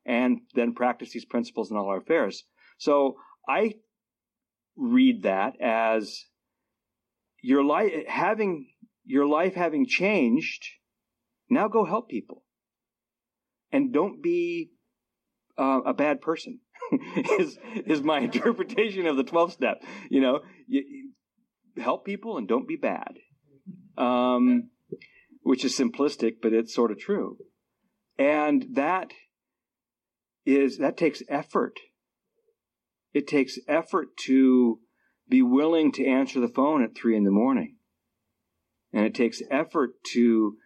and 0.05 0.41
then 0.55 0.75
practice 0.75 1.13
these 1.13 1.25
principles 1.25 1.71
in 1.71 1.77
all 1.77 1.89
our 1.89 1.99
affairs. 1.99 2.45
So 2.79 3.17
I 3.49 3.75
read 4.77 5.23
that 5.23 5.61
as 5.61 6.25
your 7.43 7.65
life 7.65 7.93
having 8.09 8.69
your 9.05 9.27
life 9.27 9.55
having 9.55 9.87
changed. 9.87 10.65
Now 11.51 11.69
go 11.69 11.85
help 11.85 12.09
people 12.09 12.45
and 13.71 13.93
don't 13.93 14.23
be 14.23 14.71
uh, 15.59 15.81
a 15.85 15.93
bad 15.93 16.23
person. 16.23 16.61
is 17.39 17.59
is 17.87 18.03
my 18.03 18.19
interpretation 18.31 19.07
of 19.07 19.17
the 19.17 19.25
12th 19.25 19.53
step. 19.53 19.83
You 20.11 20.21
know, 20.21 20.41
you, 20.67 20.83
you 20.89 21.83
help 21.83 22.05
people 22.05 22.39
and 22.39 22.47
don't 22.47 22.69
be 22.69 22.77
bad. 22.77 23.19
Um, 23.97 24.71
which 25.43 25.65
is 25.65 25.77
simplistic, 25.77 26.37
but 26.41 26.53
it's 26.53 26.75
sort 26.75 26.91
of 26.91 26.99
true. 26.99 27.39
And 28.19 28.67
that 28.75 29.13
is 30.45 30.79
that 30.79 30.97
takes 30.97 31.23
effort. 31.29 31.79
It 33.13 33.27
takes 33.27 33.59
effort 33.69 34.17
to 34.25 34.81
be 35.29 35.43
willing 35.43 35.93
to 35.93 36.07
answer 36.07 36.41
the 36.41 36.49
phone 36.49 36.83
at 36.83 36.95
three 36.95 37.17
in 37.17 37.25
the 37.25 37.31
morning, 37.31 37.77
and 38.93 39.05
it 39.05 39.15
takes 39.15 39.43
effort 39.51 39.93
to 40.13 40.57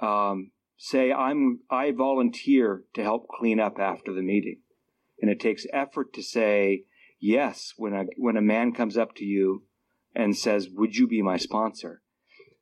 um, 0.00 0.50
say 0.76 1.12
I'm 1.12 1.60
I 1.70 1.92
volunteer 1.92 2.84
to 2.94 3.02
help 3.02 3.28
clean 3.28 3.60
up 3.60 3.78
after 3.78 4.12
the 4.12 4.22
meeting. 4.22 4.60
And 5.20 5.30
it 5.30 5.40
takes 5.40 5.66
effort 5.72 6.12
to 6.14 6.22
say 6.22 6.84
yes 7.20 7.74
when 7.76 7.92
a 7.92 8.04
when 8.16 8.36
a 8.36 8.42
man 8.42 8.72
comes 8.72 8.96
up 8.96 9.14
to 9.16 9.24
you 9.24 9.64
and 10.14 10.36
says, 10.36 10.68
"Would 10.70 10.96
you 10.96 11.06
be 11.06 11.22
my 11.22 11.36
sponsor?" 11.36 12.02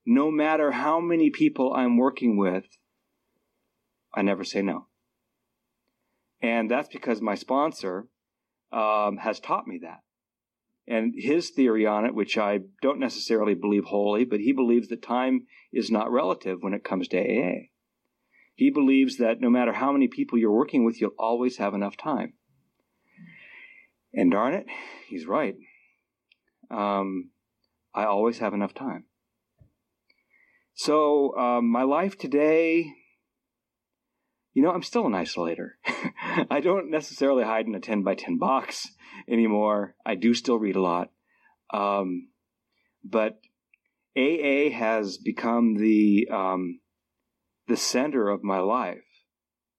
No 0.05 0.31
matter 0.31 0.71
how 0.71 1.01
many 1.01 1.31
people 1.31 1.75
I'm 1.75 1.97
working 1.97 2.37
with, 2.37 2.65
I 4.15 4.23
never 4.23 4.45
say 4.45 4.63
no. 4.63 4.87
And 6.41 6.71
that's 6.71 6.89
because 6.89 7.21
my 7.21 7.35
sponsor 7.35 8.09
um, 8.73 9.19
has 9.19 9.41
taught 9.41 9.67
me 9.67 9.81
that. 9.83 10.01
And 10.87 11.15
his 11.17 11.51
theory 11.51 11.85
on 11.87 12.05
it, 12.05 12.15
which 12.15 12.39
I 12.39 12.61
don't 12.81 13.01
necessarily 13.01 13.55
believe 13.55 13.85
wholly, 13.85 14.25
but 14.25 14.41
he 14.41 14.53
believes 14.53 14.89
that 14.89 15.03
time 15.03 15.47
is 15.73 15.91
not 15.91 16.13
relative 16.13 16.63
when 16.63 16.75
it 16.75 16.85
comes 16.85 17.09
to 17.09 17.19
AA. 17.19 17.71
He 18.55 18.71
believes 18.71 19.17
that 19.19 19.41
no 19.41 19.51
matter 19.51 19.73
how 19.73 19.93
many 19.93 20.07
people 20.09 20.39
you're 20.39 20.53
working 20.53 20.85
with, 20.85 21.01
you'll 21.01 21.11
always 21.19 21.57
have 21.57 21.75
enough 21.75 21.97
time. 21.97 22.35
And 24.17 24.31
darn 24.31 24.55
it, 24.55 24.67
he's 25.09 25.27
right. 25.27 25.57
Um, 26.71 27.31
I 27.95 28.05
always 28.05 28.39
have 28.39 28.55
enough 28.55 28.73
time. 28.73 29.05
So, 30.75 31.37
um, 31.37 31.71
my 31.71 31.83
life 31.83 32.19
today, 32.19 32.93
you 34.55 34.63
know, 34.63 34.71
I'm 34.71 34.83
still 34.83 35.07
an 35.07 35.13
isolator. 35.13 35.73
I 36.51 36.61
don't 36.61 36.91
necessarily 36.91 37.45
hide 37.45 37.67
in 37.67 37.75
a 37.75 37.81
10 37.81 38.03
by 38.03 38.15
10 38.15 38.39
box 38.39 38.89
anymore. 39.29 39.95
I 40.05 40.15
do 40.15 40.33
still 40.33 40.59
read 40.59 40.77
a 40.77 40.83
lot. 40.83 41.11
Um, 41.73 42.29
but 43.05 43.39
AA 44.17 44.71
has 44.71 45.19
become 45.19 45.77
the, 45.77 46.29
um, 46.33 46.81
the 47.69 47.77
center 47.77 48.31
of 48.31 48.43
my 48.43 48.61
life, 48.61 49.05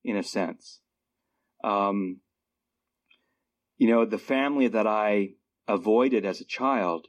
in 0.04 0.16
a 0.16 0.24
sense. 0.24 0.80
Um, 1.64 2.22
you 3.78 3.88
know, 3.88 4.06
the 4.06 4.18
family 4.18 4.68
that 4.68 4.88
I 4.88 5.34
avoided 5.68 6.26
as 6.26 6.42
a 6.42 6.46
child, 6.46 7.08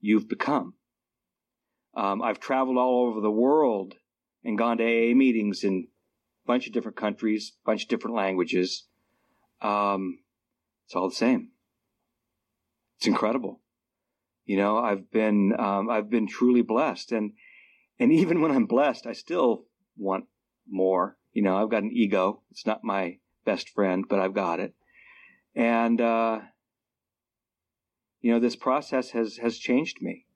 you've 0.00 0.28
become. 0.28 0.74
Um, 1.94 2.22
I've 2.22 2.40
traveled 2.40 2.76
all 2.76 3.06
over 3.08 3.20
the 3.20 3.30
world 3.30 3.94
and 4.44 4.58
gone 4.58 4.78
to 4.78 4.84
AA 4.84 5.14
meetings 5.14 5.64
in 5.64 5.88
a 6.44 6.46
bunch 6.46 6.66
of 6.66 6.72
different 6.72 6.96
countries, 6.96 7.52
a 7.64 7.66
bunch 7.66 7.84
of 7.84 7.88
different 7.88 8.16
languages. 8.16 8.86
Um, 9.60 10.20
it's 10.86 10.94
all 10.94 11.08
the 11.08 11.14
same. 11.14 11.50
It's 12.98 13.06
incredible. 13.06 13.60
You 14.44 14.56
know, 14.56 14.78
I've 14.78 15.10
been 15.10 15.54
um, 15.58 15.88
I've 15.88 16.10
been 16.10 16.26
truly 16.26 16.62
blessed, 16.62 17.12
and 17.12 17.32
and 17.98 18.12
even 18.22 18.40
when 18.40 18.50
I'm 18.50 18.66
blessed, 18.66 19.06
I 19.06 19.12
still 19.12 19.64
want 19.96 20.24
more. 20.68 21.16
You 21.32 21.42
know, 21.42 21.56
I've 21.56 21.70
got 21.70 21.82
an 21.82 21.92
ego. 21.92 22.42
It's 22.50 22.66
not 22.66 22.84
my 22.84 23.18
best 23.44 23.68
friend, 23.70 24.04
but 24.08 24.18
I've 24.18 24.34
got 24.34 24.60
it. 24.60 24.74
And, 25.54 26.00
uh, 26.00 26.40
you 28.20 28.32
know, 28.32 28.40
this 28.40 28.56
process 28.56 29.10
has, 29.10 29.38
has 29.38 29.58
changed 29.58 29.98
me. 30.00 30.26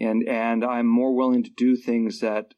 And, 0.00 0.28
and 0.28 0.64
I'm 0.64 0.86
more 0.86 1.14
willing 1.14 1.42
to 1.42 1.50
do 1.50 1.76
things 1.76 2.20
that, 2.20 2.54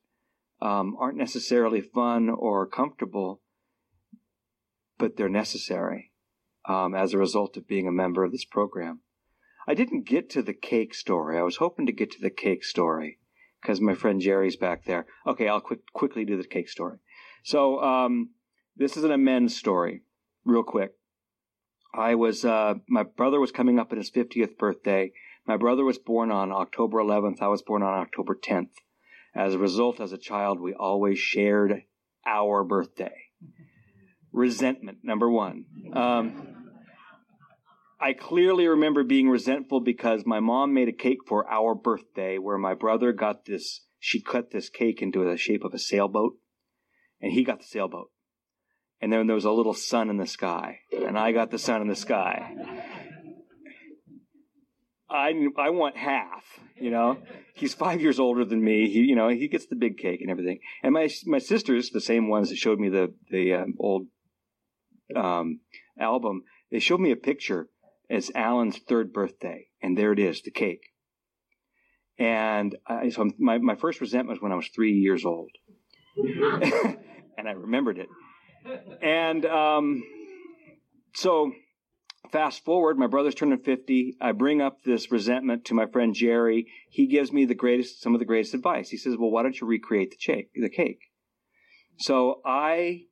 um, 0.60 0.96
aren't 0.98 1.18
necessarily 1.18 1.80
fun 1.80 2.28
or 2.28 2.66
comfortable, 2.66 3.42
but 4.98 5.16
they're 5.16 5.28
necessary, 5.28 6.12
um, 6.68 6.94
as 6.94 7.12
a 7.12 7.18
result 7.18 7.56
of 7.56 7.66
being 7.66 7.88
a 7.88 7.92
member 7.92 8.22
of 8.22 8.32
this 8.32 8.44
program. 8.44 9.00
I 9.66 9.74
didn't 9.74 10.06
get 10.06 10.30
to 10.30 10.42
the 10.42 10.54
cake 10.54 10.94
story. 10.94 11.38
I 11.38 11.42
was 11.42 11.56
hoping 11.56 11.86
to 11.86 11.92
get 11.92 12.10
to 12.12 12.20
the 12.20 12.30
cake 12.30 12.64
story 12.64 13.18
because 13.60 13.80
my 13.80 13.94
friend 13.94 14.20
Jerry's 14.20 14.56
back 14.56 14.84
there. 14.84 15.06
Okay, 15.26 15.48
I'll 15.48 15.60
quick, 15.60 15.80
quickly 15.92 16.24
do 16.24 16.36
the 16.36 16.44
cake 16.44 16.68
story. 16.68 16.98
So 17.44 17.80
um, 17.80 18.30
this 18.76 18.96
is 18.96 19.04
an 19.04 19.12
amends 19.12 19.56
story, 19.56 20.02
real 20.44 20.64
quick. 20.64 20.92
I 21.94 22.14
was 22.14 22.44
uh, 22.44 22.74
my 22.88 23.02
brother 23.02 23.38
was 23.38 23.52
coming 23.52 23.78
up 23.78 23.92
on 23.92 23.98
his 23.98 24.10
50th 24.10 24.56
birthday. 24.56 25.12
My 25.46 25.56
brother 25.56 25.84
was 25.84 25.98
born 25.98 26.30
on 26.30 26.52
October 26.52 26.98
11th. 26.98 27.42
I 27.42 27.48
was 27.48 27.62
born 27.62 27.82
on 27.82 27.98
October 27.98 28.34
10th. 28.34 28.70
As 29.34 29.54
a 29.54 29.58
result, 29.58 30.00
as 30.00 30.12
a 30.12 30.18
child, 30.18 30.60
we 30.60 30.74
always 30.74 31.18
shared 31.18 31.82
our 32.26 32.64
birthday. 32.64 33.14
Resentment, 34.32 34.98
number 35.02 35.30
one. 35.30 35.64
Um, 35.92 36.62
I 38.00 38.14
clearly 38.14 38.66
remember 38.66 39.04
being 39.04 39.28
resentful 39.28 39.80
because 39.80 40.26
my 40.26 40.40
mom 40.40 40.74
made 40.74 40.88
a 40.88 40.92
cake 40.92 41.18
for 41.26 41.48
our 41.48 41.74
birthday 41.74 42.38
where 42.38 42.58
my 42.58 42.74
brother 42.74 43.12
got 43.12 43.44
this, 43.44 43.82
she 43.98 44.20
cut 44.20 44.50
this 44.50 44.68
cake 44.68 45.02
into 45.02 45.24
the 45.24 45.36
shape 45.36 45.64
of 45.64 45.74
a 45.74 45.78
sailboat 45.78 46.34
and 47.20 47.32
he 47.32 47.44
got 47.44 47.60
the 47.60 47.66
sailboat. 47.66 48.10
And 49.02 49.12
then 49.12 49.26
there 49.26 49.34
was 49.34 49.44
a 49.44 49.50
little 49.50 49.74
sun 49.74 50.08
in 50.08 50.16
the 50.16 50.26
sky 50.26 50.78
and 50.92 51.18
I 51.18 51.32
got 51.32 51.50
the 51.50 51.58
sun 51.58 51.82
in 51.82 51.88
the 51.88 51.96
sky. 51.96 52.54
I, 55.10 55.34
I 55.58 55.70
want 55.70 55.96
half, 55.96 56.44
you 56.80 56.90
know. 56.90 57.18
He's 57.54 57.74
five 57.74 58.00
years 58.00 58.18
older 58.18 58.46
than 58.46 58.64
me. 58.64 58.88
He, 58.88 59.00
you 59.00 59.14
know, 59.14 59.28
he 59.28 59.48
gets 59.48 59.66
the 59.66 59.76
big 59.76 59.98
cake 59.98 60.22
and 60.22 60.30
everything. 60.30 60.60
And 60.82 60.94
my 60.94 61.10
my 61.26 61.38
sisters, 61.38 61.90
the 61.90 62.00
same 62.00 62.28
ones 62.28 62.48
that 62.48 62.56
showed 62.56 62.78
me 62.78 62.88
the 62.88 63.12
the 63.30 63.52
um, 63.54 63.74
old 63.78 64.06
um, 65.14 65.60
album, 66.00 66.44
they 66.70 66.78
showed 66.78 67.00
me 67.00 67.10
a 67.10 67.16
picture 67.16 67.68
it's 68.12 68.30
Alan's 68.34 68.76
third 68.76 69.10
birthday, 69.10 69.68
and 69.80 69.96
there 69.96 70.12
it 70.12 70.18
is, 70.18 70.42
the 70.42 70.50
cake. 70.50 70.90
And 72.18 72.76
I, 72.86 73.08
so 73.08 73.30
my, 73.38 73.56
my 73.56 73.74
first 73.74 74.02
resentment 74.02 74.38
was 74.38 74.42
when 74.42 74.52
I 74.52 74.56
was 74.56 74.68
three 74.68 74.92
years 74.92 75.24
old. 75.24 75.50
and 76.16 77.48
I 77.48 77.52
remembered 77.52 77.96
it. 77.96 78.08
And 79.02 79.44
um, 79.46 80.02
so 81.14 81.52
fast 82.30 82.64
forward, 82.64 82.98
my 82.98 83.06
brother's 83.06 83.34
turning 83.34 83.58
50. 83.58 84.16
I 84.20 84.32
bring 84.32 84.60
up 84.60 84.82
this 84.84 85.10
resentment 85.10 85.64
to 85.66 85.74
my 85.74 85.86
friend 85.86 86.14
Jerry. 86.14 86.66
He 86.90 87.06
gives 87.06 87.32
me 87.32 87.44
the 87.44 87.54
greatest, 87.54 88.02
some 88.02 88.14
of 88.14 88.18
the 88.18 88.26
greatest 88.26 88.54
advice. 88.54 88.88
He 88.88 88.96
says, 88.96 89.16
well, 89.18 89.30
why 89.30 89.42
don't 89.42 89.60
you 89.60 89.66
recreate 89.66 90.10
the, 90.10 90.16
cake, 90.16 90.50
the 90.54 90.70
cake? 90.70 91.00
So 91.98 92.40
I 92.44 93.02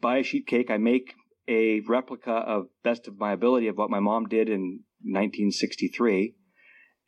buy 0.00 0.18
a 0.18 0.22
sheet 0.22 0.46
cake. 0.46 0.70
I 0.70 0.76
make 0.76 1.14
a 1.48 1.80
replica 1.88 2.32
of 2.32 2.66
best 2.82 3.08
of 3.08 3.18
my 3.18 3.32
ability 3.32 3.68
of 3.68 3.76
what 3.76 3.90
my 3.90 4.00
mom 4.00 4.26
did 4.26 4.48
in 4.48 4.80
1963. 5.02 6.34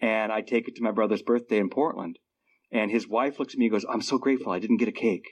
And 0.00 0.32
I 0.32 0.40
take 0.40 0.68
it 0.68 0.76
to 0.76 0.82
my 0.82 0.92
brother's 0.92 1.22
birthday 1.22 1.58
in 1.58 1.70
Portland. 1.70 2.18
And 2.70 2.90
his 2.90 3.08
wife 3.08 3.38
looks 3.38 3.54
at 3.54 3.58
me 3.58 3.66
and 3.66 3.72
goes, 3.72 3.86
I'm 3.90 4.02
so 4.02 4.18
grateful 4.18 4.52
I 4.52 4.58
didn't 4.58 4.76
get 4.76 4.88
a 4.88 4.92
cake. 4.92 5.26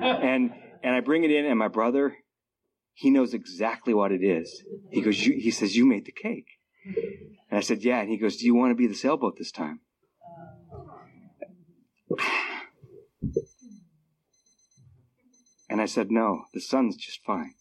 and, 0.00 0.52
and 0.82 0.94
I 0.94 1.00
bring 1.00 1.24
it 1.24 1.30
in 1.30 1.46
and 1.46 1.58
my 1.58 1.68
brother, 1.68 2.16
he 2.94 3.10
knows 3.10 3.34
exactly 3.34 3.94
what 3.94 4.12
it 4.12 4.22
is. 4.22 4.62
He 4.90 5.00
goes, 5.00 5.16
he 5.16 5.50
says, 5.50 5.76
you 5.76 5.86
made 5.86 6.04
the 6.04 6.12
cake. 6.12 6.46
And 6.84 7.58
I 7.58 7.60
said, 7.60 7.82
yeah. 7.82 8.00
And 8.00 8.10
he 8.10 8.16
goes, 8.16 8.36
do 8.36 8.46
you 8.46 8.54
want 8.54 8.70
to 8.70 8.74
be 8.74 8.86
the 8.86 8.94
sailboat 8.94 9.36
this 9.38 9.52
time? 9.52 9.80
And 15.70 15.80
I 15.80 15.84
said, 15.86 16.10
no, 16.10 16.46
the 16.52 16.60
sun's 16.60 16.96
just 16.96 17.22
fine. 17.24 17.54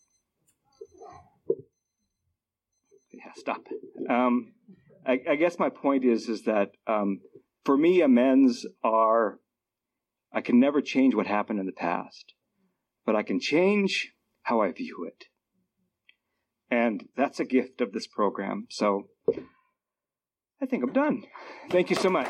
Yeah, 3.11 3.32
stop. 3.36 3.61
Um, 4.09 4.53
I, 5.05 5.20
I, 5.30 5.36
guess 5.36 5.59
my 5.59 5.70
point 5.70 6.03
is, 6.03 6.28
is 6.28 6.43
that 6.45 6.72
um, 6.88 7.20
for 7.65 7.78
me, 7.78 8.01
amends 8.01 8.65
are, 8.84 9.38
I 10.34 10.41
can 10.41 10.59
never 10.59 10.82
change 10.82 11.13
what 11.13 11.28
happened 11.28 11.59
in 11.59 11.67
the 11.67 11.72
past, 11.72 12.34
but 13.05 13.15
I 13.15 13.23
can 13.23 13.39
change 13.39 14.13
how 14.43 14.61
I 14.61 14.71
view 14.71 15.05
it. 15.07 15.25
And 16.71 17.05
that's 17.15 17.39
a 17.39 17.45
gift 17.45 17.81
of 17.81 17.91
this 17.91 18.07
program. 18.07 18.67
So 18.69 19.07
I 20.61 20.65
think 20.65 20.83
I'm 20.83 20.93
done. 20.93 21.23
Thank 21.69 21.89
you 21.89 21.95
so 21.95 22.09
much. 22.09 22.29